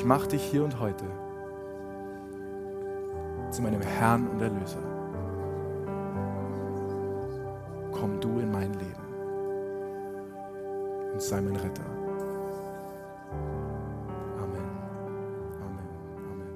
Ich 0.00 0.06
mache 0.06 0.28
dich 0.28 0.42
hier 0.42 0.64
und 0.64 0.80
heute 0.80 1.04
zu 3.50 3.60
meinem 3.60 3.82
Herrn 3.82 4.28
und 4.28 4.40
Erlöser. 4.40 4.82
Komm 7.92 8.18
du 8.18 8.38
in 8.38 8.50
mein 8.50 8.72
Leben 8.72 9.04
und 11.12 11.20
sei 11.20 11.42
mein 11.42 11.54
Retter. 11.54 11.84
Amen. 14.38 14.70
Amen. 15.60 15.88
Amen. 16.16 16.48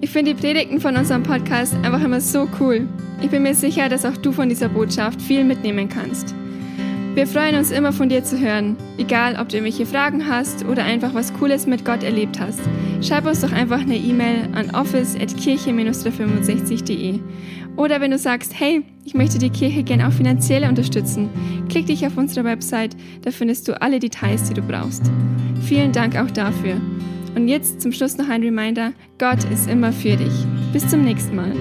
Ich 0.00 0.08
finde 0.08 0.32
die 0.32 0.40
Predigten 0.40 0.80
von 0.80 0.96
unserem 0.96 1.22
Podcast 1.22 1.74
einfach 1.82 2.02
immer 2.02 2.22
so 2.22 2.48
cool. 2.60 2.88
Ich 3.20 3.28
bin 3.28 3.42
mir 3.42 3.54
sicher, 3.54 3.90
dass 3.90 4.06
auch 4.06 4.16
du 4.16 4.32
von 4.32 4.48
dieser 4.48 4.70
Botschaft 4.70 5.20
viel 5.20 5.44
mitnehmen 5.44 5.90
kannst. 5.90 6.34
Wir 7.16 7.26
freuen 7.26 7.56
uns 7.56 7.70
immer 7.70 7.92
von 7.94 8.10
dir 8.10 8.24
zu 8.24 8.38
hören, 8.38 8.76
egal 8.98 9.36
ob 9.40 9.48
du 9.48 9.56
irgendwelche 9.56 9.86
Fragen 9.86 10.28
hast 10.28 10.66
oder 10.66 10.84
einfach 10.84 11.14
was 11.14 11.32
Cooles 11.32 11.66
mit 11.66 11.82
Gott 11.82 12.02
erlebt 12.02 12.38
hast. 12.38 12.60
Schreib 13.00 13.26
uns 13.26 13.40
doch 13.40 13.52
einfach 13.52 13.80
eine 13.80 13.96
E-Mail 13.96 14.50
an 14.52 14.68
office.kirche-365.de. 14.74 17.20
Oder 17.76 18.02
wenn 18.02 18.10
du 18.10 18.18
sagst, 18.18 18.60
hey, 18.60 18.82
ich 19.06 19.14
möchte 19.14 19.38
die 19.38 19.48
Kirche 19.48 19.82
gerne 19.82 20.08
auch 20.08 20.12
finanziell 20.12 20.68
unterstützen, 20.68 21.30
klick 21.70 21.86
dich 21.86 22.06
auf 22.06 22.18
unsere 22.18 22.44
Website, 22.44 22.94
da 23.22 23.30
findest 23.30 23.66
du 23.66 23.80
alle 23.80 23.98
Details, 23.98 24.50
die 24.50 24.54
du 24.54 24.60
brauchst. 24.60 25.10
Vielen 25.62 25.92
Dank 25.92 26.16
auch 26.16 26.30
dafür. 26.30 26.78
Und 27.34 27.48
jetzt 27.48 27.80
zum 27.80 27.92
Schluss 27.92 28.18
noch 28.18 28.28
ein 28.28 28.42
Reminder, 28.42 28.92
Gott 29.18 29.42
ist 29.50 29.70
immer 29.70 29.90
für 29.90 30.16
dich. 30.16 30.34
Bis 30.74 30.86
zum 30.86 31.00
nächsten 31.00 31.34
Mal. 31.34 31.54